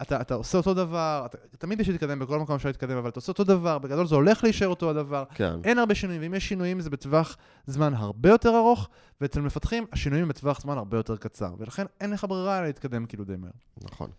אתה, 0.03 0.21
אתה 0.21 0.35
עושה 0.35 0.59
אותו 0.59 0.75
דבר, 0.75 1.23
אתה, 1.27 1.39
תמיד 1.59 1.81
יש 1.81 1.89
להתקדם 1.89 2.19
בכל 2.19 2.39
מקום 2.39 2.57
אפשר 2.57 2.69
להתקדם, 2.69 2.97
אבל 2.97 3.09
אתה 3.09 3.19
עושה 3.19 3.33
אותו 3.33 3.45
דבר, 3.45 3.79
בגדול 3.79 4.07
זה 4.07 4.15
הולך 4.15 4.45
להישאר 4.45 4.69
אותו 4.69 4.91
הדבר. 4.91 5.25
כן. 5.35 5.55
אין 5.65 5.79
הרבה 5.79 5.95
שינויים, 5.95 6.23
ואם 6.23 6.35
יש 6.35 6.49
שינויים 6.49 6.81
זה 6.81 6.91
בטווח 6.91 7.37
זמן 7.67 7.95
הרבה 7.95 8.29
יותר 8.29 8.57
ארוך, 8.57 8.89
ואצל 9.21 9.41
מפתחים 9.41 9.87
השינויים 9.93 10.23
הם 10.23 10.29
בטווח 10.29 10.61
זמן 10.61 10.79
הרבה 10.79 10.97
יותר 10.97 11.17
קצר, 11.17 11.55
ולכן 11.59 11.87
אין 12.01 12.11
לך 12.11 12.27
ברירה 12.29 12.59
אלא 12.59 12.67
להתקדם 12.67 13.07
כאילו 13.07 13.25
די 13.25 13.37
מהר. 13.37 13.51
נכון. 13.83 14.11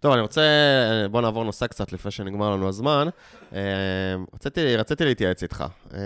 טוב, 0.00 0.12
אני 0.12 0.20
רוצה, 0.22 0.42
בוא 1.10 1.20
נעבור 1.20 1.44
נושא 1.44 1.66
קצת 1.66 1.92
לפני 1.92 2.10
שנגמר 2.10 2.50
לנו 2.50 2.68
הזמן. 2.68 3.08
אה, 3.52 3.60
רציתי, 4.34 4.76
רציתי 4.76 5.04
להתייעץ 5.04 5.42
איתך. 5.42 5.64
אה, 5.94 5.98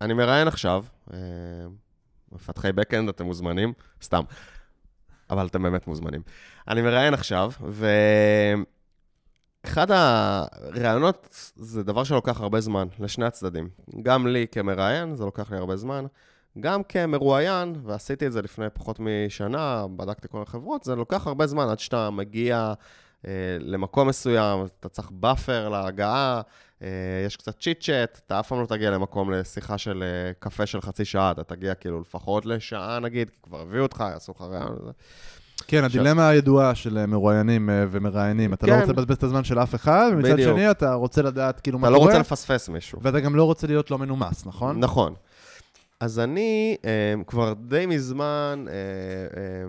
אני 0.00 0.14
מראיין 0.14 0.48
עכשיו, 0.48 0.84
אה, 1.12 1.18
מפתחי 2.32 2.68
backend, 2.68 3.10
אתם 3.10 3.24
מוזמנים, 3.24 3.72
סתם, 4.02 4.22
אבל 5.30 5.46
אתם 5.46 5.62
באמת 5.62 5.86
מוזמנים. 5.86 6.22
אני 6.68 6.82
מראיין 6.82 7.14
עכשיו, 7.14 7.50
ואחד 9.64 9.86
הראיונות 9.90 11.52
זה 11.56 11.82
דבר 11.82 12.04
שלוקח 12.04 12.40
הרבה 12.40 12.60
זמן, 12.60 12.88
לשני 13.00 13.24
הצדדים. 13.24 13.68
גם 14.02 14.26
לי 14.26 14.46
כמראיין, 14.52 15.16
זה 15.16 15.24
לוקח 15.24 15.52
לי 15.52 15.58
הרבה 15.58 15.76
זמן. 15.76 16.06
גם 16.60 16.82
כמרואיין, 16.82 17.74
ועשיתי 17.84 18.26
את 18.26 18.32
זה 18.32 18.42
לפני 18.42 18.66
פחות 18.74 19.00
משנה, 19.00 19.86
בדקתי 19.96 20.28
כל 20.28 20.42
החברות, 20.42 20.84
זה 20.84 20.94
לוקח 20.96 21.26
הרבה 21.26 21.46
זמן 21.46 21.68
עד 21.68 21.78
שאתה 21.78 22.10
מגיע 22.10 22.72
למקום 23.60 24.08
מסוים, 24.08 24.66
אתה 24.80 24.88
צריך 24.88 25.10
buffer 25.10 25.68
להגעה, 25.68 26.40
אה, 26.82 26.88
יש 27.26 27.36
קצת 27.36 27.60
chit 27.60 27.80
chat, 27.80 28.20
אתה 28.26 28.40
אף 28.40 28.48
פעם 28.48 28.60
לא 28.60 28.66
תגיע 28.66 28.90
למקום 28.90 29.30
לשיחה 29.30 29.78
של 29.78 30.02
אה, 30.06 30.32
קפה 30.38 30.66
של 30.66 30.80
חצי 30.80 31.04
שעה, 31.04 31.30
אתה 31.30 31.44
תגיע 31.44 31.74
כאילו 31.74 32.00
לפחות 32.00 32.46
לשעה 32.46 32.98
נגיד, 32.98 33.30
כי 33.30 33.36
כבר 33.42 33.60
הביאו 33.60 33.82
אותך, 33.82 34.04
יעשו 34.12 34.32
לך 34.36 34.40
ראיון 34.40 34.72
וזה. 34.80 34.90
כן, 35.66 35.84
הדילמה 35.84 36.28
הידועה 36.28 36.74
של 36.74 36.98
אה, 36.98 37.06
מרואיינים 37.06 37.70
אה, 37.70 37.84
ומראיינים, 37.90 38.52
אתה 38.52 38.66
לא 38.66 38.72
כן. 38.72 38.80
רוצה 38.80 38.92
לבזבז 38.92 39.16
את 39.16 39.22
הזמן 39.22 39.44
של 39.44 39.58
אף 39.58 39.74
אחד, 39.74 40.10
ומצד. 40.12 40.38
שני 40.38 40.70
אתה 40.70 40.94
רוצה 40.94 41.22
לדעת 41.22 41.60
כאילו 41.60 41.78
מה 41.78 41.86
אתה 41.86 41.94
לא 41.94 41.98
קורה, 41.98 42.10
רוצה 42.10 42.20
לפספס 42.20 42.68
מישהו. 42.68 42.98
ואתה 43.02 43.20
גם 43.20 43.36
לא 43.36 43.44
רוצה 43.44 43.66
להיות 43.66 43.90
לא 43.90 43.98
מנומס, 43.98 44.46
נכון? 44.46 44.80
נכון. 44.80 45.14
אז 46.00 46.18
אני 46.18 46.76
אה, 46.84 47.14
כבר 47.26 47.54
די 47.68 47.86
מזמן, 47.86 48.64
אה, 48.68 48.74
אה, 49.40 49.68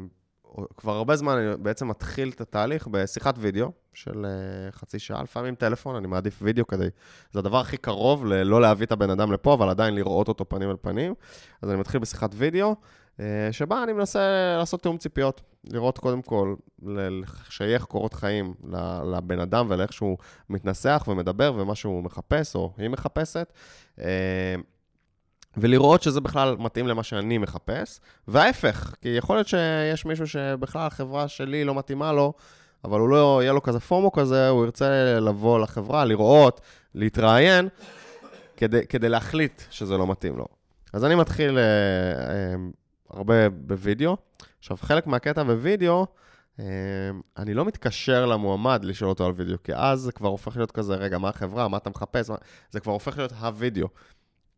כבר 0.77 0.91
הרבה 0.91 1.15
זמן 1.15 1.37
אני 1.37 1.57
בעצם 1.57 1.87
מתחיל 1.87 2.31
את 2.35 2.41
התהליך 2.41 2.87
בשיחת 2.87 3.35
וידאו 3.37 3.71
של 3.93 4.25
אה, 4.25 4.71
חצי 4.71 4.99
שעה, 4.99 5.23
לפעמים 5.23 5.55
טלפון, 5.55 5.95
אני 5.95 6.07
מעדיף 6.07 6.39
וידאו 6.41 6.67
כדי... 6.67 6.87
זה 7.31 7.39
הדבר 7.39 7.57
הכי 7.57 7.77
קרוב 7.77 8.25
ללא 8.25 8.61
להביא 8.61 8.85
את 8.85 8.91
הבן 8.91 9.09
אדם 9.09 9.31
לפה, 9.31 9.53
אבל 9.53 9.69
עדיין 9.69 9.95
לראות 9.95 10.27
אותו 10.27 10.49
פנים 10.49 10.69
אל 10.69 10.75
פנים. 10.81 11.13
אז 11.61 11.69
אני 11.69 11.79
מתחיל 11.79 11.99
בשיחת 11.99 12.31
וידאו, 12.35 12.75
אה, 13.19 13.49
שבה 13.51 13.83
אני 13.83 13.93
מנסה 13.93 14.55
לעשות 14.57 14.81
תיאום 14.81 14.97
ציפיות. 14.97 15.41
לראות 15.63 15.97
קודם 15.97 16.21
כל, 16.21 16.55
לשייך 16.83 17.83
קורות 17.83 18.13
חיים 18.13 18.53
לבן 19.11 19.39
אדם 19.39 19.67
ולאיך 19.69 19.93
שהוא 19.93 20.17
מתנסח 20.49 21.03
ומדבר 21.07 21.53
ומה 21.55 21.75
שהוא 21.75 22.03
מחפש 22.03 22.55
או 22.55 22.73
היא 22.77 22.89
מחפשת. 22.89 23.53
ולראות 25.57 26.03
שזה 26.03 26.21
בכלל 26.21 26.55
מתאים 26.59 26.87
למה 26.87 27.03
שאני 27.03 27.37
מחפש, 27.37 27.99
וההפך, 28.27 28.95
כי 29.01 29.09
יכול 29.09 29.35
להיות 29.35 29.47
שיש 29.47 30.05
מישהו 30.05 30.27
שבכלל 30.27 30.87
החברה 30.87 31.27
שלי 31.27 31.63
לא 31.63 31.75
מתאימה 31.75 32.11
לו, 32.13 32.33
אבל 32.85 32.99
הוא 32.99 33.09
לא, 33.09 33.39
יהיה 33.41 33.53
לו 33.53 33.63
כזה 33.63 33.79
פומו 33.79 34.11
כזה, 34.11 34.49
הוא 34.49 34.65
ירצה 34.65 35.19
לבוא 35.19 35.59
לחברה, 35.59 36.05
לראות, 36.05 36.61
להתראיין, 36.95 37.69
כדי, 38.57 38.87
כדי 38.87 39.09
להחליט 39.09 39.61
שזה 39.69 39.97
לא 39.97 40.07
מתאים 40.07 40.37
לו. 40.37 40.45
אז 40.93 41.05
אני 41.05 41.15
מתחיל 41.15 41.57
אה, 41.57 41.63
אה, 41.63 42.55
הרבה 43.09 43.49
בווידאו. 43.49 44.17
עכשיו, 44.59 44.77
חלק 44.81 45.07
מהקטע 45.07 45.43
בווידאו, 45.43 46.05
אה, 46.59 46.65
אני 47.37 47.53
לא 47.53 47.65
מתקשר 47.65 48.25
למועמד 48.25 48.85
לשאול 48.85 49.09
אותו 49.09 49.25
על 49.25 49.31
וידאו, 49.35 49.57
כי 49.63 49.75
אז 49.75 49.99
זה 49.99 50.11
כבר 50.11 50.29
הופך 50.29 50.57
להיות 50.57 50.71
כזה, 50.71 50.95
רגע, 50.95 51.17
מה 51.17 51.29
החברה, 51.29 51.67
מה 51.67 51.77
אתה 51.77 51.89
מחפש, 51.89 52.29
מה... 52.29 52.35
זה 52.71 52.79
כבר 52.79 52.91
הופך 52.91 53.17
להיות 53.17 53.31
הווידאו. 53.31 53.87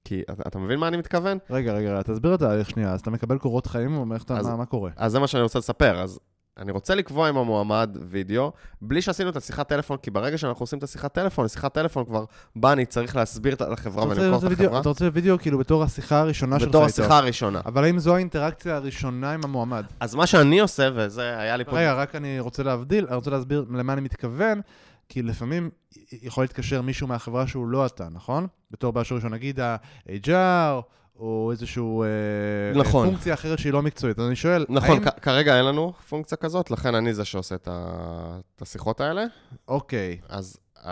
כי 0.06 0.22
אתה, 0.32 0.44
אתה 0.48 0.60
מבין 0.60 0.80
מה 0.80 0.88
אני 0.88 0.98
מתכוון? 0.98 1.38
רגע, 1.50 1.74
רגע, 1.74 2.02
תסביר 2.02 2.36
את 2.36 2.42
התהליך 2.42 2.70
שנייה. 2.70 2.94
אז 2.94 3.00
אתה 3.00 3.12
מקבל 3.12 3.38
קורות 3.38 3.68
חיים, 3.68 3.98
ואומר 3.98 4.16
לך 4.16 4.32
מה, 4.32 4.56
מה 4.56 4.66
קורה? 4.66 4.92
אז 4.96 5.12
זה 5.12 5.20
מה 5.20 5.28
שאני 5.28 5.44
רוצה 5.44 5.60
לספר. 5.60 6.00
אז 6.00 6.20
אני 6.58 6.72
רוצה 6.72 6.96
לקבוע 6.96 7.30
עם 7.30 7.38
המועמד 7.38 7.98
וידאו, 8.02 8.52
בלי 8.82 9.02
שעשינו 9.02 9.30
את 9.30 9.36
השיחת 9.36 9.70
טלפון, 9.70 9.98
כי 9.98 10.12
ברגע 10.12 10.38
שאנחנו 10.38 10.63
עושים 10.63 10.80
את 10.80 10.84
השיחת 10.84 11.13
טלפון, 11.13 11.48
שיחת 11.48 11.74
טלפון 11.74 12.06
כבר 12.06 12.26
בא, 12.56 12.72
אני 12.72 12.86
צריך 12.86 13.16
להסביר 13.16 13.56
לחברה 13.72 14.08
ולמכור 14.08 14.48
את 14.48 14.54
החברה. 14.54 14.80
אתה 14.80 14.89
רוצה 14.89 15.08
וידאו 15.13 15.39
כאילו 15.39 15.58
בתור 15.58 15.84
השיחה 15.84 16.20
הראשונה 16.20 16.60
שלך 16.60 16.70
בתור 16.70 16.86
השיחה 16.86 17.18
הראשונה. 17.18 17.62
אבל 17.66 17.84
האם 17.84 18.00
זו 18.00 18.16
האינטראקציה 18.16 18.76
הראשונה 18.76 19.34
עם 19.34 19.42
המועמד? 19.44 19.86
אז 20.00 20.16
מה 20.16 20.28
שאני 20.28 20.60
עושה, 20.60 20.89
וזה 20.96 21.39
היה 21.39 21.58
לי 21.58 21.66
פה... 21.66 21.80
רגע, 21.80 21.94
רק 21.94 22.16
אני 22.16 22.39
רוצה 22.39 22.63
להבדיל, 22.63 23.06
אני 23.08 23.16
רוצה 23.16 23.32
להסביר 23.32 23.66
למה 23.70 23.94
אני 23.94 24.02
מתכוון, 24.02 24.62
כי 25.10 25.22
לפעמים 25.22 25.70
יכול 26.12 26.44
להתקשר 26.44 26.82
מישהו 26.82 27.08
מהחברה 27.08 27.48
שהוא 27.48 27.68
לא 27.68 27.86
אתה, 27.86 28.08
נכון? 28.12 28.48
בתור 28.72 28.94
באשר 28.94 29.16
ראשון, 29.16 29.34
נגיד 29.34 29.60
ה-HR, 29.60 30.82
או 31.20 31.50
איזושהי 31.52 31.84
אה, 31.84 32.80
נכון. 32.80 33.08
פונקציה 33.08 33.34
אחרת 33.34 33.60
שהיא 33.60 33.74
לא 33.74 33.82
מקצועית. 33.82 34.20
אז 34.20 34.28
אני 34.28 34.36
שואל, 34.36 34.66
נכון, 34.70 34.98
האם... 34.98 35.10
כרגע 35.22 35.58
אין 35.58 35.66
לנו 35.66 35.94
פונקציה 36.10 36.38
כזאת, 36.38 36.72
לכן 36.72 36.96
אני 36.96 37.13
זה 37.13 37.26
שעושה 37.26 37.56
את, 37.56 37.68
ה... 37.68 38.39
את 38.56 38.62
השיחות 38.62 39.02
האלה. 39.02 39.26
אוקיי. 39.68 40.18
אז 40.30 40.58
uh, 40.78 40.88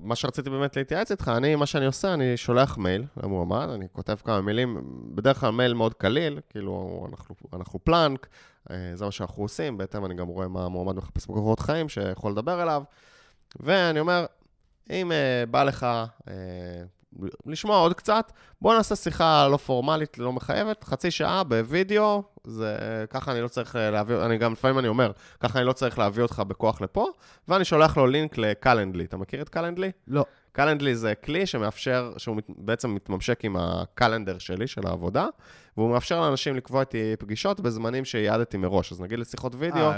מה 0.00 0.16
שרציתי 0.16 0.50
באמת 0.50 0.76
להתייעץ 0.76 1.10
איתך, 1.10 1.32
אני, 1.36 1.54
מה 1.54 1.66
שאני 1.66 1.86
עושה, 1.86 2.14
אני 2.14 2.36
שולח 2.36 2.78
מייל 2.78 3.04
למועמד, 3.22 3.68
אני 3.74 3.86
כותב 3.92 4.16
כמה 4.24 4.40
מילים, 4.40 4.82
בדרך 5.14 5.40
כלל 5.40 5.50
מייל 5.50 5.74
מאוד 5.74 5.94
קליל, 5.94 6.40
כאילו, 6.50 7.06
אנחנו, 7.10 7.34
אנחנו 7.52 7.84
פלנק, 7.84 8.26
זה 8.94 9.04
מה 9.04 9.10
שאנחנו 9.10 9.42
עושים, 9.42 9.78
בהתאם 9.78 10.04
אני 10.04 10.14
גם 10.14 10.26
רואה 10.26 10.48
מה 10.48 10.64
המועמד 10.64 10.96
מחפש 10.96 11.26
בקורות 11.26 11.60
חיים 11.60 11.88
שיכול 11.88 12.32
לדבר 12.32 12.62
אליו, 12.62 12.82
ואני 13.60 14.00
אומר, 14.00 14.26
אם 14.90 15.12
uh, 15.12 15.50
בא 15.50 15.62
לך... 15.62 15.86
Uh, 16.20 16.30
לשמוע 17.46 17.78
עוד 17.78 17.94
קצת, 17.94 18.32
בואו 18.60 18.76
נעשה 18.76 18.96
שיחה 18.96 19.48
לא 19.48 19.56
פורמלית, 19.56 20.18
לא 20.18 20.32
מחייבת, 20.32 20.84
חצי 20.84 21.10
שעה 21.10 21.44
בווידאו, 21.44 22.22
זה, 22.44 22.76
ככה 23.10 23.32
אני 23.32 23.40
לא 23.40 23.48
צריך 23.48 23.74
להביא, 23.74 24.16
אני 24.16 24.38
גם 24.38 24.52
לפעמים 24.52 24.78
אני 24.78 24.88
אומר, 24.88 25.12
ככה 25.40 25.58
אני 25.58 25.66
לא 25.66 25.72
צריך 25.72 25.98
להביא 25.98 26.22
אותך 26.22 26.42
בכוח 26.48 26.80
לפה, 26.80 27.06
ואני 27.48 27.64
שולח 27.64 27.96
לו 27.96 28.06
לינק 28.06 28.38
לקלנדלי. 28.38 29.04
אתה 29.04 29.16
מכיר 29.16 29.42
את 29.42 29.48
קלנדלי? 29.48 29.90
לא. 30.08 30.24
קלנדלי 30.52 30.94
זה 30.94 31.14
כלי 31.14 31.46
שמאפשר, 31.46 32.12
שהוא 32.16 32.36
בעצם 32.48 32.94
מתממשק 32.94 33.44
עם 33.44 33.56
הקלנדר 33.56 34.38
שלי, 34.38 34.66
של 34.66 34.86
העבודה, 34.86 35.26
והוא 35.76 35.90
מאפשר 35.90 36.20
לאנשים 36.20 36.56
לקבוע 36.56 36.80
איתי 36.80 37.14
פגישות 37.18 37.60
בזמנים 37.60 38.04
שיעדתי 38.04 38.56
מראש. 38.56 38.92
אז 38.92 39.00
נגיד 39.00 39.18
לשיחות 39.18 39.52
וידאו, 39.58 39.92
아, 39.92 39.96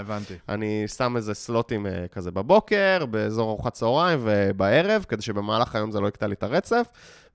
אני 0.49 0.87
שם 0.87 1.17
איזה 1.17 1.33
סלוטים 1.33 1.87
אה, 1.87 2.07
כזה 2.11 2.31
בבוקר, 2.31 3.05
באזור 3.05 3.49
ארוחת 3.49 3.73
צהריים 3.73 4.19
ובערב, 4.21 5.05
כדי 5.07 5.21
שבמהלך 5.21 5.75
היום 5.75 5.91
זה 5.91 5.99
לא 5.99 6.07
יקטע 6.07 6.27
לי 6.27 6.33
את 6.33 6.43
הרצף, 6.43 6.87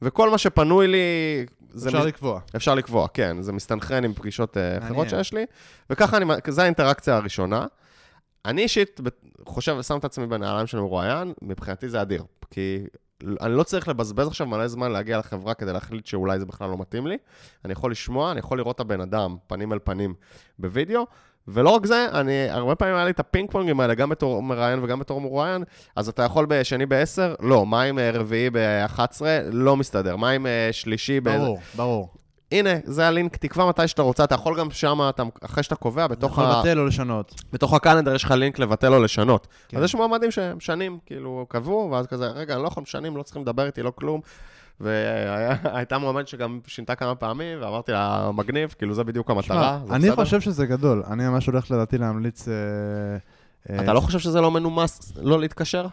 וכל 0.03 0.31
מה 0.31 0.39
שפנוי 0.39 0.87
לי... 0.87 1.47
אפשר 1.77 2.05
מ... 2.05 2.07
לקבוע. 2.07 2.41
אפשר 2.57 2.75
לקבוע, 2.75 3.09
כן. 3.15 3.43
זה 3.43 3.53
מסתנכרן 3.53 4.05
עם 4.05 4.13
פגישות 4.13 4.57
אה, 4.57 4.79
אחרות 4.79 5.09
שיש 5.09 5.33
לי, 5.33 5.45
וככה 5.91 6.17
אני, 6.17 6.25
זו 6.49 6.63
האינטראקציה 6.63 7.17
הראשונה. 7.17 7.67
אני 8.45 8.63
אישית 8.63 9.01
חושב 9.47 9.77
ושם 9.79 9.99
את 9.99 10.05
עצמי 10.05 10.27
בנעליים 10.27 10.67
של 10.67 10.81
מרואיין, 10.81 11.33
מבחינתי 11.43 11.89
זה 11.89 12.03
אדיר. 12.03 12.23
כי 12.51 12.85
אני 13.23 13.53
לא 13.53 13.63
צריך 13.63 13.89
לבזבז 13.89 14.27
עכשיו 14.27 14.47
מלא 14.47 14.69
זמן 14.69 14.93
להגיע 14.93 15.19
לחברה 15.19 15.55
כדי 15.55 15.73
להחליט 15.73 16.07
שאולי 16.07 16.39
זה 16.39 16.47
בכלל 16.47 16.71
לא 16.71 16.79
מתאים 16.79 17.07
לי. 17.07 17.17
אני 17.65 17.73
יכול 17.73 17.91
לשמוע, 17.91 18.31
אני 18.31 18.39
יכול 18.39 18.59
לראות 18.59 18.77
את 18.77 18.81
הבן 18.81 19.01
אדם 19.01 19.37
פנים 19.47 19.73
אל 19.73 19.79
פנים 19.85 20.15
בווידאו, 20.59 21.07
ולא 21.49 21.71
רק 21.71 21.87
זה, 21.87 22.07
אני, 22.13 22.51
הרבה 22.51 22.75
פעמים 22.75 22.95
היה 22.95 23.05
לי 23.05 23.11
את 23.11 23.21
הפינג 23.21 23.51
פונגים 23.51 23.81
האלה, 23.81 23.95
גם 23.95 24.09
בתור 24.09 24.43
מראיין 24.43 24.85
וגם 24.85 24.99
בתור 24.99 25.21
מרואיין, 25.21 25.65
אז 25.97 26.09
אתה 26.09 26.23
יכול 26.23 26.47
בשני 26.49 26.87
ב-10? 26.87 27.37
לא. 27.41 27.67
מה 27.67 27.83
עם 27.83 27.99
אה, 27.99 28.11
רביעי 28.11 28.51
ב-11? 28.51 29.23
לא 29.53 29.77
מסתדר. 29.77 30.17
מה 30.17 30.31
עם 30.31 30.47
אה, 30.47 30.69
שלישי 30.73 31.21
ב... 31.21 31.29
ברור, 31.29 31.59
ברור. 31.77 32.09
הנה, 32.59 32.71
זה 32.85 33.07
הלינק, 33.07 33.37
תקבע 33.37 33.69
מתי 33.69 33.89
שאתה 33.89 34.03
רוצה, 34.03 34.25
אתה 34.25 34.35
יכול 34.35 34.59
גם 34.59 34.71
שם, 34.71 34.99
אתה, 35.09 35.23
אחרי 35.45 35.63
שאתה 35.63 35.75
קובע, 35.75 36.07
בתוך 36.07 36.39
ה... 36.39 36.43
יכול 36.43 36.55
לבטל 36.55 36.79
או 36.79 36.87
לשנות. 36.87 37.43
בתוך 37.53 37.75
הקלנדר 37.75 38.15
יש 38.15 38.25
לך 38.25 38.31
לינק 38.31 38.59
לבטל 38.59 38.95
או 38.95 39.03
לשנות. 39.03 39.47
כן. 39.69 39.77
אז 39.77 39.85
יש 39.85 39.95
מועמדים 39.95 40.31
שהם 40.31 40.61
שנים, 40.61 40.99
כאילו, 41.07 41.47
קבעו, 41.49 41.89
ואז 41.93 42.07
כזה, 42.07 42.27
רגע, 42.27 42.55
אני 42.55 42.63
לא 42.63 42.69
יכול 42.69 42.85
שנים, 42.85 43.17
לא 43.17 43.23
צריכים 43.23 43.43
לדבר 43.43 43.67
איתי, 43.67 43.83
לא 43.83 43.93
כלום. 43.95 44.21
והייתה 44.81 45.99
מועמד 45.99 46.29
שגם 46.29 46.61
שינתה 46.67 46.95
כמה 46.95 47.15
פעמים, 47.15 47.59
ואמרתי 47.61 47.93
לה, 47.93 48.31
מגניב, 48.35 48.75
כאילו, 48.79 48.95
זה 48.95 49.05
בדיוק 49.05 49.31
המטרה. 49.31 49.79
שמה, 49.85 49.95
אני 49.97 50.11
בסדר? 50.11 50.15
חושב 50.15 50.41
שזה 50.41 50.67
גדול. 50.67 51.03
אני 51.11 51.29
ממש 51.29 51.47
הולך 51.47 51.71
לדעתי 51.71 51.99
להמליץ... 51.99 52.49
אה, 52.49 52.55
אתה 53.81 53.89
אה... 53.89 53.93
לא 53.93 54.01
חושב 54.01 54.19
שזה 54.19 54.41
לא 54.41 54.51
מנומס 54.51 55.13
לא 55.23 55.41
להתקשר? 55.41 55.87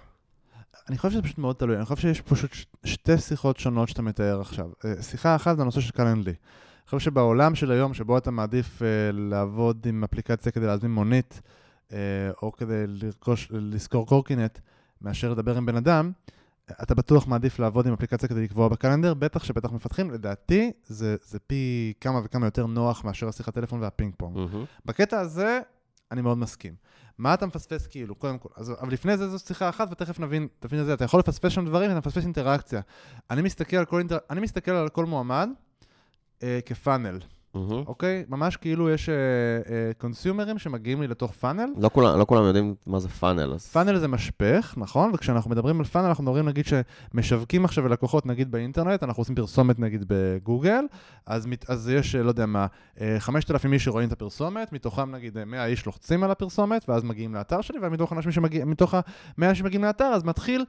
אני 0.90 0.98
חושב 0.98 1.12
שזה 1.12 1.22
פשוט 1.22 1.38
מאוד 1.38 1.56
תלוי, 1.56 1.78
אני 1.78 1.86
חושב 1.86 2.02
שיש 2.02 2.22
פשוט 2.22 2.52
שתי 2.84 3.18
שיחות 3.18 3.60
שונות 3.60 3.90
שאתה 3.90 4.02
מתאר 4.02 4.42
עכשיו. 4.42 4.70
אה, 4.86 5.04
שיחה 5.04 5.36
אחת 5.36 5.56
זה 5.56 5.62
הנושא 5.62 5.82
של 5.82 5.92
קלנדלי. 5.92 6.32
אני 6.32 6.90
חושב 6.90 7.00
שבעולם 7.00 7.56
של 7.56 7.72
היום, 7.72 7.94
שבו 7.94 8.18
אתה 8.18 8.32
מעדיף 8.32 8.82
uh, 8.82 8.86
לעבוד 9.14 9.86
עם 9.86 10.04
אפליקציה 10.04 10.52
כדי 10.52 10.66
להזמין 10.66 10.92
מונית, 10.92 11.42
uh, 11.90 11.94
או 12.42 12.52
כדי 12.52 12.84
לרכוש, 12.88 13.48
לשכור 13.52 14.08
קורקינט, 14.08 14.60
מאשר 15.02 15.32
לדבר 15.32 15.58
עם 15.58 15.66
בן 15.66 15.76
אדם, 15.76 16.12
אתה 16.72 16.96
בטוח 16.96 17.28
מעדיף 17.28 17.60
לעבוד 17.60 17.88
עם 17.88 17.94
אפליקציה 17.94 18.30
כדי 18.30 18.44
לקבוע 18.44 18.68
בקלנדר, 18.68 19.14
בטח 19.14 19.44
שבטח 19.44 19.72
מפתחים, 19.72 20.12
לדעתי 20.12 20.72
זה, 20.86 21.16
זה 21.24 21.40
פי 21.40 21.94
כמה 22.02 22.22
וכמה 22.24 22.48
יותר 22.48 22.66
נוח 22.66 23.04
מאשר 23.04 23.28
השיחת 23.28 23.54
טלפון 23.54 23.82
והפינג 23.82 24.14
פונג. 24.18 24.38
Mm-hmm. 24.38 24.86
בקטע 24.86 25.20
הזה, 25.20 25.60
אני 26.14 26.22
מאוד 26.22 26.38
מסכים. 26.38 26.76
מה 27.18 27.34
אתה 27.34 27.46
מפספס 27.46 27.88
כאילו, 27.88 28.16
קודם 28.16 28.38
כל. 28.38 28.50
אז, 28.56 28.74
אבל 28.82 28.94
לפני 28.94 29.18
זה 29.18 29.30
זו 29.30 29.40
שיחה 29.40 29.70
אחת, 29.70 29.88
ותכף 29.92 30.20
נבין, 30.20 30.48
תבין 30.60 30.82
את 30.82 30.86
זה. 30.86 30.94
אתה 30.94 31.04
יכול 31.04 31.20
לפספס 31.20 31.52
שם 31.52 31.66
דברים, 31.66 31.90
ואתה 31.90 32.00
מפספס 32.00 32.24
אינטראקציה. 32.24 32.82
אני 33.32 33.42
מסתכל 33.42 33.78
על 33.78 33.86
כל, 33.86 34.00
אינטר... 34.00 34.18
אני 34.30 34.42
מסתכל 34.42 34.72
על 34.72 34.90
כל 34.90 35.06
מועמד 35.06 35.50
אה, 36.44 36.60
כפאנל. 36.66 37.20
Mm-hmm. 37.56 37.88
אוקיי? 37.88 38.24
ממש 38.30 38.58
כאילו 38.58 38.90
יש 38.90 39.10
קונסיומרים 39.98 40.56
uh, 40.56 40.60
uh, 40.60 40.64
שמגיעים 40.64 41.02
לי 41.02 41.08
לתוך 41.08 41.32
פאנל. 41.32 41.70
לא 41.78 41.90
כולם, 41.94 42.20
לא 42.20 42.26
כולם 42.26 42.44
יודעים 42.44 42.76
מה 42.86 43.00
זה 43.00 43.10
פאנל. 43.10 43.54
אז... 43.54 43.68
פאנל 43.68 44.00
זה 44.00 44.08
משפך, 44.08 44.74
נכון? 44.78 45.12
וכשאנחנו 45.14 45.52
מדברים 45.52 45.80
על 45.80 45.86
פאנל, 45.86 46.06
אנחנו 46.06 46.24
מדברים 46.24 46.46
נגיד 46.46 46.66
שמשווקים 46.66 47.66
עכשיו 47.66 47.88
ללקוחות 47.88 48.26
נגיד 48.26 48.52
באינטרנט, 48.52 49.04
אנחנו 49.04 49.22
עושים 49.22 49.36
פרסומת 49.36 49.80
נגיד 49.80 50.06
בגוגל, 50.08 50.86
אז, 51.26 51.48
אז 51.68 51.90
יש, 51.90 52.16
לא 52.16 52.30
יודע 52.30 52.46
מה, 52.46 52.68
5,000 53.20 53.74
איש 53.74 53.84
שרואים 53.84 54.08
את 54.08 54.14
הפרסומת, 54.14 54.74
מתוכם 54.74 55.12
נגיד 55.12 55.44
100 55.44 55.66
איש 55.66 55.86
לוחצים 55.86 56.24
על 56.24 56.32
הפרסומת, 56.32 56.90
ואז 56.90 57.04
מגיעים 57.04 57.36
לאתר 57.36 57.62
שלי, 57.62 57.80
ומתוך 57.82 58.12
האנשים 58.12 58.32
שמגיעים, 58.32 58.70
מתוך 58.70 58.94
ה-100 58.94 59.54
שמגיעים 59.54 59.84
לאתר, 59.84 60.06
אז 60.06 60.24
מתחיל 60.24 60.66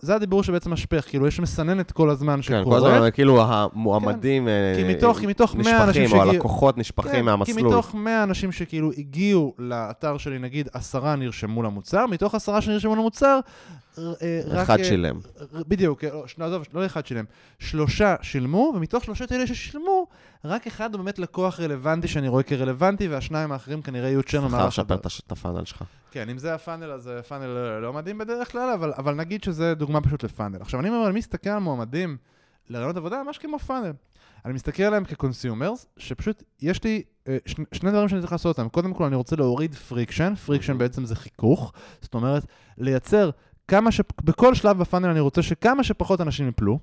זה 0.00 0.14
הדיבור 0.14 0.42
שבעצם 0.42 0.72
משפך, 0.72 1.04
כאילו 1.08 1.26
יש 1.26 1.40
מסננת 1.40 1.92
כל 1.92 2.10
הזמן 2.10 2.42
שקורה. 2.42 2.64
כן, 2.64 2.70
כל 2.70 2.76
הזמן, 2.76 3.10
כאילו 3.10 3.42
המועמדים 3.42 4.48
נשפכים, 5.54 6.12
או 6.12 6.22
הלקוחות 6.22 6.78
נשפכים 6.78 7.12
כן, 7.12 7.24
מהמסלול. 7.24 7.58
כי 7.58 7.66
מתוך 7.66 7.94
100 7.94 8.22
אנשים 8.22 8.52
שכאילו 8.52 8.90
הגיעו 8.98 9.54
לאתר 9.58 10.18
שלי, 10.18 10.38
נגיד 10.38 10.68
עשרה 10.72 11.16
נרשמו 11.16 11.62
למוצר, 11.62 12.06
מתוך 12.06 12.34
עשרה 12.34 12.60
שנרשמו 12.60 12.96
למוצר, 12.96 13.40
אה, 13.98 14.62
אחד 14.62 14.78
אה, 14.78 14.84
שילם. 14.84 15.20
בדיוק, 15.52 16.04
אה, 16.04 16.10
לא, 16.38 16.44
עזוב, 16.44 16.64
לא 16.74 16.86
אחד 16.86 17.06
שילם. 17.06 17.24
שלושה 17.58 18.16
שילמו, 18.22 18.72
ומתוך 18.76 19.04
שלושת 19.04 19.32
אלה 19.32 19.46
ששילמו, 19.46 20.06
רק 20.44 20.66
אחד 20.66 20.94
הוא 20.94 21.02
באמת 21.02 21.18
לקוח 21.18 21.60
רלוונטי 21.60 22.08
שאני 22.08 22.28
רואה 22.28 22.42
כרלוונטי, 22.42 23.08
והשניים 23.08 23.52
האחרים 23.52 23.82
כנראה 23.82 24.08
יהיו 24.08 24.22
churn 24.22 24.48
במהלך. 24.48 24.74
צריך 24.74 24.90
לשפר 24.90 24.94
את 25.26 25.32
ה 25.32 25.37
funnel 25.37 25.64
שלך. 25.64 25.82
כן, 26.10 26.28
אם 26.28 26.38
זה 26.38 26.54
ה 26.54 26.59
funnel, 26.59 26.90
אז 26.90 27.10
funnel 27.28 27.46
לא 27.82 27.92
מדהים 27.92 28.18
בדרך 28.18 28.52
כלל, 28.52 28.70
אבל, 28.74 28.92
אבל 28.98 29.14
נגיד 29.14 29.42
שזה 29.44 29.74
דוגמה 29.74 30.00
פשוט 30.00 30.24
ל 30.24 30.28
funnel. 30.28 30.58
עכשיו, 30.60 30.80
אני 30.80 30.88
אומר, 30.88 31.08
אני 31.08 31.18
מסתכל 31.18 31.50
על 31.50 31.58
מועמדים 31.58 32.16
לראיונות 32.68 32.96
עבודה 32.96 33.22
ממש 33.26 33.38
כמו 33.38 33.58
funnel. 33.58 33.92
אני 34.44 34.52
מסתכל 34.52 34.82
עליהם 34.82 35.04
כ 35.04 35.18
consumers, 35.18 35.86
שפשוט 35.96 36.42
יש 36.60 36.84
לי 36.84 37.02
אה, 37.28 37.36
שני, 37.72 37.90
דברים 37.90 38.08
שאני 38.08 38.20
צריך 38.20 38.32
לעשות 38.32 38.58
אותם. 38.58 38.68
קודם 38.68 38.94
כל, 38.94 39.04
אני 39.04 39.16
רוצה 39.16 39.36
להוריד 39.36 39.74
friction, 39.74 40.34
friction 40.34 40.72
Mhm. 40.72 40.76
בעצם 40.76 41.04
זה 41.04 41.16
חיכוך, 41.16 41.72
זאת 42.00 42.14
אומרת, 42.14 42.46
לייצר 42.78 43.30
כמה 43.70 43.92
ש... 43.92 44.00
בכל 44.24 44.54
שלב 44.54 44.78
בפאנל 44.78 45.08
אני 45.08 45.20
רוצה 45.20 45.42
שכמה 45.42 45.84
שפחות 45.84 46.20
אנשים 46.20 46.48
יפלו. 46.48 46.78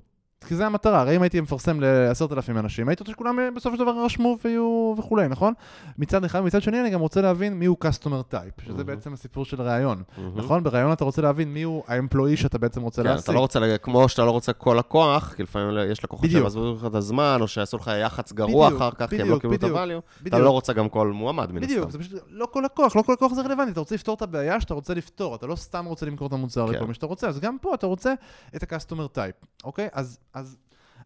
כי 0.46 0.54
זה 0.56 0.66
המטרה, 0.66 1.00
הרי 1.00 1.16
אם 1.16 1.22
הייתי 1.22 1.40
מפרסם 1.40 1.80
לעשרת 1.80 2.32
אלפים 2.32 2.58
אנשים, 2.58 2.88
הייתי 2.88 3.02
רוצה 3.02 3.12
שכולם 3.12 3.38
אה, 3.40 3.48
בסופו 3.56 3.76
של 3.76 3.82
דבר 3.82 3.94
יירשמו 3.96 4.36
ויהיו 4.44 4.94
וכולי, 4.98 5.28
נכון? 5.28 5.52
מצד 5.98 6.24
אחד, 6.24 6.40
מצד 6.40 6.62
שני 6.62 6.80
אני 6.80 6.90
גם 6.90 7.00
רוצה 7.00 7.20
להבין 7.20 7.54
מיהו 7.54 7.76
customer 7.84 8.34
type, 8.34 8.64
שזה 8.64 8.80
Mhm. 8.82 8.84
בעצם 8.84 9.12
הסיפור 9.12 9.44
של 9.44 9.62
ראיון, 9.62 10.02
מהמם. 10.18 10.38
נכון? 10.38 10.62
בראיון 10.62 10.92
אתה 10.92 11.04
רוצה 11.04 11.22
להבין 11.22 11.52
מיהו 11.54 11.84
האמפלואי 11.86 12.36
שאתה 12.36 12.58
בעצם 12.58 12.82
רוצה 12.82 13.02
כן, 13.02 13.08
להשיג. 13.08 13.24
אתה 13.24 13.32
לא 13.32 13.40
רוצה, 13.40 13.78
כמו 13.82 14.08
שאתה 14.08 14.24
לא 14.24 14.30
רוצה 14.30 14.52
כל 14.52 14.76
לקוח, 14.78 15.34
כי 15.36 15.42
לפעמים 15.42 15.90
יש 15.90 16.04
לקוחות 16.04 16.24
בדיוק. 16.26 16.42
שיבזבזו 16.42 16.74
לך 16.74 16.84
את 16.86 16.94
הזמן, 16.94 17.38
או 17.40 17.48
שיעשו 17.48 17.76
לך 17.76 17.90
יח"צ 18.02 18.32
גרוע 18.32 18.66
בדיוק, 18.66 18.82
אחר 18.82 18.90
כך, 18.90 19.10
כי 19.10 19.22
הם 19.22 19.28
לא 19.28 19.36
בדיוק, 19.38 19.40
קיבלו 19.42 19.54
את 19.56 19.60
בדיוק. 19.60 19.76
הvalue, 19.78 20.12
אתה 20.18 20.22
בדיוק. 20.24 20.42
לא 20.42 20.50
רוצה 20.50 20.72
גם 20.72 20.88
כל 20.88 21.08
מועמד, 21.12 21.52
מן 21.52 21.60
בדיוק, 21.60 21.86
הסתם. 21.86 21.98
פשוט 21.98 22.22
לא 22.30 22.46
כל 22.52 22.62
לקוח, 22.64 22.96
לא 22.96 23.02
כל 23.02 23.12
לקוח 23.12 23.32
זה 23.32 23.42
רלוונטי, 23.42 23.70
אתה 23.72 23.80
רוצה 23.80 23.94
לפתור 23.94 24.14
את 24.14 24.22
הבעיה 24.22 24.60
שאתה 24.60 24.74
רוצה 24.74 24.94
לפתור, 24.94 25.34
אתה 25.34 25.46
לא 25.46 25.56
סתם 25.56 25.84
רוצה 25.84 26.06
למכור 26.06 26.26
את 26.28 26.32
המוצר 26.32 26.66
כן. 26.66 26.72
לכל 26.72 26.86
מי 26.86 26.94
שאתה 26.94 27.06
רוצה, 27.06 27.28
אז 27.28 27.40
גם 27.40 27.56
פה 27.60 27.74
אתה 27.74 27.86
רוצה 27.86 28.14
את 28.56 28.72
ה-customer 28.72 29.16
type, 29.16 29.46
אוקיי? 29.64 29.88
אז, 29.92 30.18
אז 30.34 30.56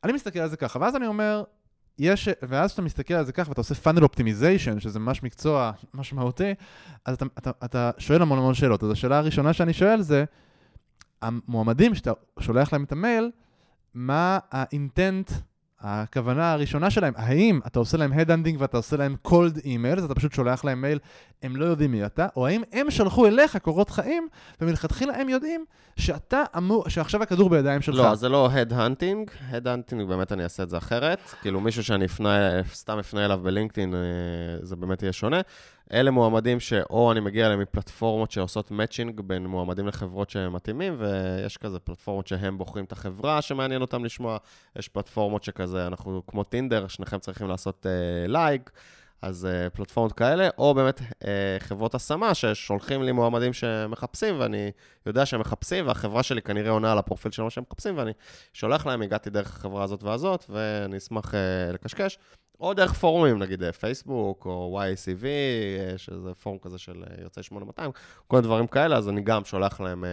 אני 0.05 0.13
מסתכל 0.13 0.39
על 0.39 0.49
זה 0.49 0.57
ככה, 0.57 0.79
ואז 0.79 0.97
אני 0.97 1.07
אומר, 1.07 1.45
יש, 1.99 2.29
ואז 2.43 2.71
כשאתה 2.71 2.83
מסתכל 2.83 3.15
על 3.15 3.25
זה 3.25 3.33
ככה 3.33 3.51
ואתה 3.51 3.61
עושה 3.61 3.75
funnel 3.75 4.03
optimization, 4.03 4.81
שזה 4.81 4.99
ממש 4.99 5.23
מקצוע 5.23 5.73
משמעותי, 5.95 6.55
אז 7.05 7.15
אתה, 7.15 7.25
אתה, 7.39 7.51
אתה 7.65 7.91
שואל 7.99 8.23
המון 8.23 8.39
המון 8.39 8.55
שאלות. 8.55 8.83
אז 8.83 8.91
השאלה 8.91 9.19
הראשונה 9.19 9.53
שאני 9.53 9.73
שואל 9.73 10.03
זה, 10.03 10.25
המועמדים 11.23 11.95
שאתה 11.95 12.13
שולח 12.41 12.73
להם 12.73 12.85
את 12.85 12.93
המייל, 12.93 13.31
מה 13.95 14.39
ה 14.51 14.61
intent, 14.61 15.31
הכוונה 15.83 16.53
הראשונה 16.53 16.91
שלהם, 16.91 17.13
האם 17.17 17.61
אתה 17.67 17.79
עושה 17.79 17.97
להם 17.99 18.13
headhunting 18.13 18.61
ואתה 18.61 18.77
עושה 18.77 18.97
להם 18.97 19.17
cold 19.29 19.59
email, 19.65 20.05
אתה 20.05 20.15
פשוט 20.15 20.33
שולח 20.33 20.65
להם 20.65 20.83
מייל, 20.83 20.99
הם 21.43 21.57
לא 21.57 21.65
יודעים 21.65 21.93
מי 21.93 22.07
אתה, 22.07 22.27
או 22.37 22.47
האם 22.47 22.63
הם 22.73 22.91
שלחו 22.91 23.27
אליך 23.27 23.57
קורות 23.57 23.91
חיים, 23.91 24.29
ומלכתחילה 24.61 25.15
הם 25.15 25.29
יודעים 25.29 25.65
שאתה 25.97 26.43
אמור, 26.57 26.89
שעכשיו 26.89 27.23
הכדור 27.23 27.51
בידיים 27.51 27.83
שלך. 27.83 27.97
לא, 27.97 28.15
זה 28.15 28.29
לא 28.29 28.51
headhunting, 28.51 29.31
headhunting 29.51 30.09
באמת 30.09 30.33
אני 30.33 30.45
אעשה 30.45 30.63
את 30.63 30.71
זה 30.71 30.79
אחרת. 30.79 31.19
כאילו 31.43 31.61
מישהו 31.61 31.85
שאני 31.85 32.05
אפנה, 32.05 32.63
סתם 32.73 32.99
אפנה 32.99 33.25
אליו 33.25 33.41
בלינקדאין, 33.43 33.95
אה, 33.95 34.01
זה 34.63 34.77
באמת 34.77 35.03
יהיה 35.03 35.13
שונה. 35.13 35.41
אלה 35.93 36.11
מועמדים 36.11 36.61
שאו 36.61 37.13
אני 37.13 37.21
מגיע 37.21 37.47
אליהם 37.47 37.61
מפלטפורמות 37.61 38.31
שעושות 38.31 38.71
matching 38.71 39.21
בין 39.21 39.47
מועמדים 39.47 39.87
לחברות 39.87 40.31
שהם 40.31 40.53
מתאימים, 40.53 40.97
ויש 40.99 41.57
כזה 41.57 41.79
פלטפורמות 41.79 42.27
שהם 42.27 42.59
בוחרים 42.59 42.85
את 42.85 42.93
החברה 42.93 43.43
שמעניין 43.43 43.81
אותם 43.81 44.05
לשמוע, 44.05 44.37
יש 44.77 44.89
פלטפורמות 44.89 45.45
שכזה, 45.45 45.87
אנחנו 45.87 46.23
כמו 46.27 46.45
טינדר, 46.45 46.89
שניכם 46.89 47.19
צריכים 47.19 47.49
לעשות 47.49 47.87
לייק. 48.27 48.71
uh, 48.75 48.79
אז 49.23 49.49
uh, 49.51 49.71
פלטפורמות 49.71 50.13
כאלה, 50.13 50.49
או 50.59 50.75
באמת 50.75 51.01
uh, 51.01 51.25
חברות 51.59 51.95
השמה 51.95 52.35
ששולחים 52.35 53.03
לי 53.03 53.13
מועמדים 53.13 53.53
שמחפשים, 53.53 54.41
ואני 54.41 54.71
יודע 55.07 55.27
שהם 55.27 55.41
מחפשים, 55.41 55.87
והחברה 55.87 56.23
שלי 56.23 56.43
כנראה 56.43 56.71
עונה 56.71 56.93
על 56.93 56.99
הפרופיל 56.99 57.33
של 57.33 57.43
מה 57.43 57.51
שהם 57.51 57.65
מחפשים, 57.71 57.99
ואני 57.99 58.13
שולח 58.53 58.87
להם, 58.87 59.03
הגעתי 59.03 59.31
דרך 59.31 59.57
החברה 59.57 59.85
הזאת 59.85 60.03
והזאת, 60.03 60.45
ואני 60.49 60.97
אשמח 60.97 61.35
uh, 61.35 61.73
לקשקש. 61.73 62.19
או 62.63 62.75
דרך 62.75 62.93
פורומים, 62.93 63.39
נגיד 63.39 63.71
פייסבוק, 63.71 64.47
או 64.47 64.81
YACV, 64.83 65.23
uh, 65.23 65.99
שזה 65.99 66.35
פורום 66.43 66.59
כזה 66.63 66.79
של 66.79 67.03
uh, 67.03 67.23
יוצאי 67.23 67.43
8200, 67.43 67.91
כל 68.27 68.37
מיני 68.37 68.47
דברים 68.47 68.67
כאלה, 68.67 68.97
אז 68.97 69.09
אני 69.09 69.21
גם 69.21 69.45
שולח 69.45 69.81
להם, 69.81 70.05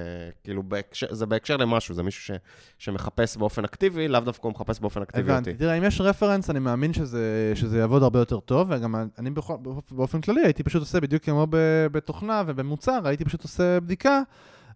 כאילו, 0.43 0.63
בהקשר, 0.63 1.13
זה 1.13 1.25
בהקשר 1.25 1.57
למשהו, 1.57 1.95
זה 1.95 2.03
מישהו 2.03 2.23
ש, 2.23 2.31
שמחפש 2.77 3.37
באופן 3.37 3.63
אקטיבי, 3.63 4.07
לאו 4.07 4.19
דווקא 4.19 4.47
הוא 4.47 4.51
מחפש 4.51 4.79
באופן 4.79 5.01
אקטיבי 5.01 5.31
הבנתי. 5.31 5.49
אותי. 5.49 5.59
תראה, 5.59 5.73
אם 5.73 5.83
יש 5.83 6.01
רפרנס, 6.01 6.49
אני 6.49 6.59
מאמין 6.59 6.93
שזה, 6.93 7.51
שזה 7.55 7.79
יעבוד 7.79 8.03
הרבה 8.03 8.19
יותר 8.19 8.39
טוב, 8.39 8.67
וגם 8.71 8.95
אני 9.17 9.29
בכל, 9.29 9.55
באופן 9.91 10.21
כללי 10.21 10.41
הייתי 10.41 10.63
פשוט 10.63 10.81
עושה 10.81 10.99
בדיוק 10.99 11.23
כמו 11.23 11.47
בתוכנה 11.91 12.43
ובמוצר, 12.47 12.99
הייתי 13.03 13.25
פשוט 13.25 13.43
עושה 13.43 13.79
בדיקה, 13.79 14.21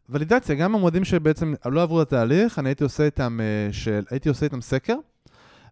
ולידציה, 0.10 0.56
גם 0.56 0.76
המועמדים 0.76 1.06
שבעצם 1.06 1.54
לא 1.66 1.84
עברו 1.84 2.02
את 2.02 2.08
התהליך, 2.08 2.60
אני 2.60 2.70
הייתי 2.70 2.84
עושה 2.84 3.04
איתם, 3.06 3.40
אה, 3.42 3.74
של, 3.74 4.04
הייתי 4.10 4.30
עושה 4.30 4.46
איתם 4.46 4.62
סקר, 4.62 4.96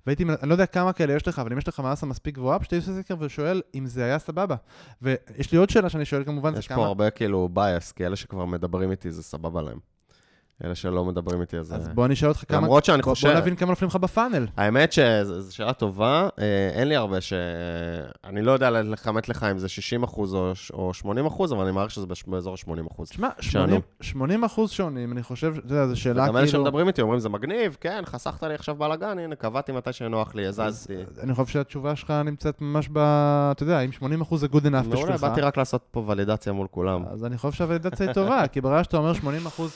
והייתי, 0.08 0.24
אני 0.24 0.50
לא 0.50 0.54
יודע 0.54 0.66
כמה 0.66 0.94
כאלה 0.94 1.14
יש 1.14 1.28
לך, 1.28 1.40
אבל 1.40 1.52
אם 1.52 1.58
יש 1.58 1.68
לך 1.68 1.80
מסה 1.80 2.06
מספיק 2.06 2.36
גבוהה, 2.36 2.60
פשוט 2.60 2.74
הייתי 2.74 2.90
עושה 2.90 3.02
סקר 3.02 3.16
ושואל 3.20 3.62
אם 3.76 3.86
זה 3.86 4.04
היה 4.04 4.20
סבבה. 4.20 4.56
ויש 5.02 5.52
לי 5.52 5.58
עוד 5.58 5.70
שאלה 5.70 5.90
שאני 5.90 6.06
שואל 6.06 6.24
כמובן, 6.24 6.54
יש 6.58 6.68
פה 6.68 6.74
כמה... 6.74 6.86
הרבה 6.86 7.10
כאילו 7.10 7.50
bias, 7.56 7.94
כי 7.96 8.06
אלה 8.06 8.16
שכבר 8.16 8.46
מדברים 8.46 8.92
איתי 8.92 9.12
זה 9.12 9.24
סבבה 9.24 9.62
להם. 9.62 9.91
אלה 10.64 10.76
שלא 10.76 11.06
מדברים 11.06 11.42
איתי 11.42 11.58
אז... 11.58 11.76
אז 11.76 11.88
אה, 11.88 11.94
בוא 11.94 12.06
אני 12.06 12.14
אשאל 12.14 12.30
אותך 12.30 12.44
כמה... 12.48 12.58
למרות 12.62 12.86
שאני 12.86 13.02
בוא- 13.02 13.12
חושב... 13.12 13.28
בוא 13.28 13.38
נבין 13.38 13.56
כמה 13.56 13.70
נופלים 13.70 13.88
לך 13.88 13.96
בפאנל. 13.96 14.48
האמת 14.58 14.94
שזו 14.94 15.56
שאלה 15.56 15.74
טובה, 15.74 16.30
אה, 16.40 16.70
אין 16.74 16.88
לי 16.88 16.96
הרבה 16.96 17.22
ש... 17.22 17.34
אני 18.24 18.42
לא 18.42 18.52
יודע 18.52 18.70
לכמת 18.70 19.30
לך 19.30 19.44
אם 19.44 19.58
זה 19.58 19.70
60 19.70 20.04
אחוז 20.04 20.36
או, 20.36 20.52
או 20.74 20.94
80 20.94 21.26
אחוז, 21.26 21.54
אבל 21.54 21.64
אני 21.64 21.72
מעריך 21.72 21.92
שזה 21.92 22.06
באזור 22.28 22.54
ה-80 22.54 22.92
אחוז. 22.92 23.10
תשמע, 23.10 23.30
שענו. 23.40 23.68
80 23.68 23.82
80 24.02 24.44
אחוז 24.44 24.72
שונים, 24.72 25.12
אני 25.12 25.24
חושב, 25.24 25.54
אתה 25.58 25.74
יודע, 25.74 25.88
זו 25.88 26.02
שאלה 26.02 26.24
וגם 26.24 26.38
אלה 26.38 26.46
כאילו... 26.48 26.64
שמדברים 26.64 26.88
איתי 26.88 27.02
אומרים, 27.02 27.20
זה 27.20 27.30
מגניב, 27.30 27.78
כן, 27.82 28.02
חסכת 28.06 28.44
לי 28.44 28.54
עכשיו 28.54 28.76
בלאגן, 28.76 29.20
הנה, 29.20 29.36
קבעתי 29.36 29.72
מתי 29.72 29.94
שנוח 29.94 30.36
לי, 30.36 30.48
הזזתי. 30.48 30.94
אני 31.24 31.34
חושב 31.34 31.48
שהתשובה 31.48 31.96
שלך 31.96 32.12
נמצאת 32.26 32.62
ממש 32.62 32.90
ב... 32.94 32.98
אתה 33.52 33.64
יודע, 33.64 33.80
אם 33.80 33.90
80% 34.32 34.36
זה 34.36 34.48
good 34.48 34.60
enough 34.60 34.70
מעולה, 34.70 34.82
בשבילך, 34.82 35.22
באתי 35.22 35.42
רק 35.42 35.58
לעשות 35.58 35.82
פה 35.92 36.04
ולידציה 36.08 36.54
מול 36.54 36.68
כולם. 36.72 37.04
אז 37.12 37.26
אני 37.26 37.38
חושב 37.38 37.58
שהוולידציה 37.58 38.06
היא 38.06 38.14
טובה, 38.14 38.48
כי 38.52 38.62
ברגע 38.62 38.84
שאתה 38.84 38.98
אומר 38.98 39.12
80% 39.14 39.18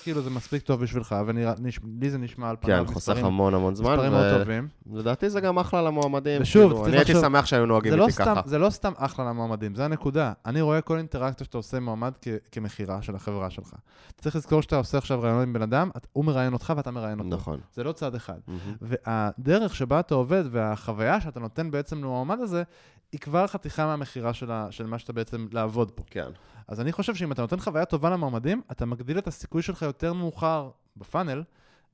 כאילו 0.03 0.21
זה 0.21 0.29
מספיק 0.29 0.61
טוב 0.61 0.74
בשבילך, 0.77 1.15
ולי 1.25 2.09
זה 2.09 2.17
נשמע 2.17 2.49
על 2.49 2.55
פניו 2.59 2.85
כן, 2.87 2.93
חוסך 2.93 3.09
מספרים 3.09 3.25
המון 3.25 3.53
המון 3.53 3.75
זמן, 3.75 3.91
מספרים 3.91 4.11
מאוד 4.11 4.39
טובים. 4.39 4.67
ולדעתי 4.87 5.29
זה 5.29 5.41
גם 5.41 5.59
אחלה 5.59 5.81
למועמדים. 5.81 6.41
ושוב, 6.41 6.71
כאילו, 6.71 6.85
אני 6.85 6.97
הייתי 6.97 7.13
שמח 7.13 7.45
שהיו 7.45 7.65
נוהגים 7.65 7.93
לא, 7.93 8.03
איתי 8.03 8.13
סתם, 8.13 8.23
ככה. 8.25 8.41
זה 8.45 8.57
לא 8.57 8.69
סתם 8.69 8.93
אחלה 8.97 9.25
למועמדים, 9.25 9.75
זה 9.75 9.85
הנקודה. 9.85 10.33
אני 10.45 10.61
רואה 10.61 10.81
כל 10.81 10.97
אינטראקציה 10.97 11.45
שאתה 11.45 11.57
עושה 11.57 11.77
עם 11.77 11.85
מועמד 11.85 12.11
כמכירה 12.51 13.01
של 13.01 13.15
החברה 13.15 13.49
שלך. 13.49 13.73
אתה 14.15 14.21
צריך 14.21 14.35
לזכור 14.35 14.61
שאתה 14.61 14.77
עושה 14.77 14.97
עכשיו 14.97 15.21
רעיונות 15.21 15.43
עם 15.43 15.53
בן 15.53 15.61
אדם, 15.61 15.89
הוא 16.13 16.25
מראיין 16.25 16.53
אותך 16.53 16.73
ואתה 16.77 16.91
מראיין 16.91 17.19
אותו. 17.19 17.29
נכון. 17.29 17.59
זה 17.73 17.83
לא 17.83 17.91
צד 17.91 18.15
אחד. 18.15 18.39
והדרך 18.81 19.75
שבה 19.75 19.99
אתה 19.99 20.15
עובד 20.15 20.43
והחוויה 20.51 21.21
שאתה 21.21 21.39
נותן 21.39 21.71
בעצם 21.71 22.03
למועמד 22.03 22.39
הזה, 22.39 22.63
היא 23.11 23.19
כבר 23.19 23.47
חתיכה 23.47 23.85
מהמכירה 23.85 24.33
של 24.69 24.85
מה 24.85 24.99
שאתה 24.99 25.13
בעצם 25.13 25.47
לעבוד 25.51 25.91
פה. 25.91 26.03
כן. 26.09 26.29
אז 26.67 26.81
אני 26.81 26.91
חושב 26.91 27.15
שאם 27.15 27.31
אתה 27.31 27.41
נותן 27.41 27.59
חוויה 27.59 27.85
טובה 27.85 28.09
למועמדים, 28.09 28.61
אתה 28.71 28.85
מגדיל 28.85 29.17
את 29.17 29.27
הסיכוי 29.27 29.61
שלך 29.61 29.81
יותר 29.81 30.13
מאוחר 30.13 30.69
ב 30.97 31.03
funnel, 31.03 31.43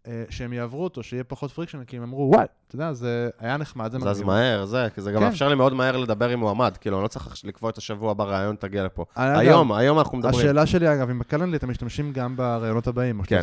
אה, 0.08 0.24
שהם 0.30 0.54
יעברו 0.54 0.84
אותו, 0.84 1.04
שיהיה 1.04 1.24
פחות 1.24 1.52
friction, 1.52 1.84
כי 1.84 1.98
הם 1.98 2.04
אמרו, 2.04 2.32
וואי, 2.34 2.46
אתה 2.68 2.76
יודע, 2.76 2.94
זה 2.94 3.30
היה 3.40 3.58
נחמד, 3.58 3.92
זה 3.92 4.00
זז 4.00 4.06
מגניב. 4.06 4.26
מהר, 4.28 4.66
זה, 4.66 4.88
כי 4.96 5.02
זה 5.02 5.12
גם 5.12 5.20
כן. 5.20 5.26
מאפשר 5.26 5.50
לי 5.50 5.56
מאוד 5.56 5.74
מהר 5.74 5.98
לדבר 5.98 6.30
עם 6.30 6.40
מועמד, 6.40 6.78
כאילו, 6.78 6.98
אני 6.98 7.04
לא 7.04 7.08
צריך 7.08 7.42
לקבוע 7.44 7.70
את 7.70 7.78
השבוע 7.78 8.14
בריאיון, 8.14 8.56
תגיע 8.56 8.84
לפה. 8.84 9.06
אגב, 9.16 9.40
היום, 9.40 9.72
היום 9.72 10.00
אנחנו 10.00 10.18
מדברים. 10.18 10.40
השאלה 10.40 10.66
שלי, 10.66 10.94
אגב, 10.94 11.10
אם 11.10 11.20
ב 11.20 11.24
Calendly 11.24 11.58
אתם 11.58 11.70
משתמשים 11.70 12.14
גם 12.14 12.36
בראיונות 12.36 12.88
הבאים, 12.88 13.24
כן. 13.24 13.42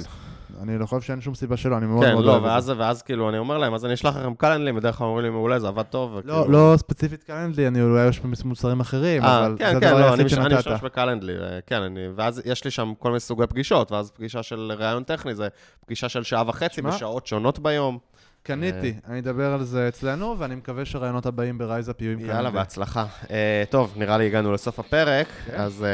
אני 0.63 0.79
לא 0.79 0.87
חושב 0.87 1.07
שאין 1.07 1.21
שום 1.21 1.35
סיבה 1.35 1.57
שלא, 1.57 1.77
אני 1.77 1.87
מאוד 1.87 2.05
כן, 2.05 2.13
מאוד 2.13 2.25
לא, 2.25 2.33
אוהב 2.37 2.45
את 2.59 2.63
זה. 2.63 2.75
ואז 2.79 3.03
כאילו, 3.03 3.29
אני 3.29 3.39
אומר 3.39 3.59
להם, 3.59 3.75
אז 3.75 3.85
אני 3.85 3.95
אשלח 3.95 4.17
לכם 4.17 4.35
Calendly, 4.35 4.73
בדרך 4.73 4.97
כלל 4.97 5.07
אומרים 5.07 5.25
לי, 5.25 5.31
מעולה, 5.31 5.59
זה 5.59 5.69
עבד 5.69 5.83
טוב. 5.83 6.13
לא, 6.25 6.33
וכאילו- 6.35 6.53
לא 6.53 6.75
ספציפית 6.77 7.23
Calendly, 7.23 7.67
אני 7.69 7.83
אולי 7.83 8.09
יש 8.09 8.21
מוצרים 8.45 8.81
אחרים, 8.81 9.25
אה, 9.25 9.47
אבל 9.47 9.57
כן, 9.59 9.75
זה 9.75 9.81
כן, 9.81 9.87
הדבר 9.87 10.01
לא, 10.01 10.15
אני 10.15 10.23
היחיד 10.23 10.27
מש- 10.27 10.33
אני 10.35 10.43
שנתת. 10.51 10.59
משתמש 10.59 10.81
ב 10.83 10.88
Calendly, 10.88 11.33
אה, 11.39 11.59
כן, 11.67 11.83
אני, 11.83 12.01
ואז 12.17 12.43
יש 12.45 12.65
לי 12.65 12.71
שם 12.71 12.93
כל 12.99 13.09
מיני 13.09 13.21
סוגי 13.21 13.47
פגישות, 13.47 13.93
ואז 13.93 14.11
פגישה 14.11 14.43
של 14.43 14.73
ראיון 14.79 15.03
טכני, 15.03 15.35
זה 15.35 15.49
פגישה 15.87 16.09
של 16.09 16.23
שעה 16.23 16.43
וחצי, 16.47 16.83
בשעות 16.83 17.27
שונות 17.27 17.59
ביום. 17.59 17.99
קניתי, 18.43 18.95
אני 19.09 19.19
אדבר 19.19 19.53
על 19.53 19.63
זה 19.63 19.89
אצלנו, 19.89 20.35
ואני 20.39 20.55
מקווה 20.55 20.85
שהראיונות 20.85 21.27
הבאים 21.27 21.59
ב 21.59 21.65
RiseUp 21.65 22.01
יהיו 22.03 22.11
עם 22.13 22.19
Calendly. 22.19 22.37
יאללה, 22.37 22.51
בהצלחה. 22.51 23.07
אה, 23.31 23.63
טוב, 23.71 23.93
נראה 23.97 24.19
לי 24.19 24.27
הגענו 24.27 24.53
לסוף 24.53 24.79
הפרק, 24.79 25.27
כן. 25.47 25.55
אז 25.57 25.85
אה, 25.85 25.89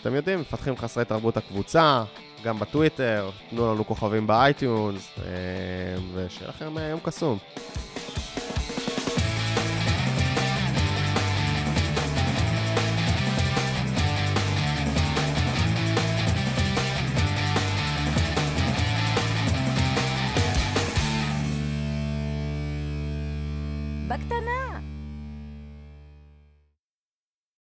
אתם 0.00 0.14
יודעים, 0.14 0.40
מפתחים 0.40 0.76
חסרי 0.76 1.04
תרבות 1.04 1.36
הקבוצה, 1.36 2.02
גם 2.42 2.58
בטוויטר, 2.58 3.30
תנו 3.50 3.74
לנו 3.74 3.86
כוכבים 3.86 4.26
ב 4.26 4.36
iTunes, 4.36 5.08
אה, 5.18 5.32
ושיהיה 6.14 6.48
לכם 6.48 6.78
אה, 6.78 6.82
יום 6.82 7.00
קסום. 7.02 7.38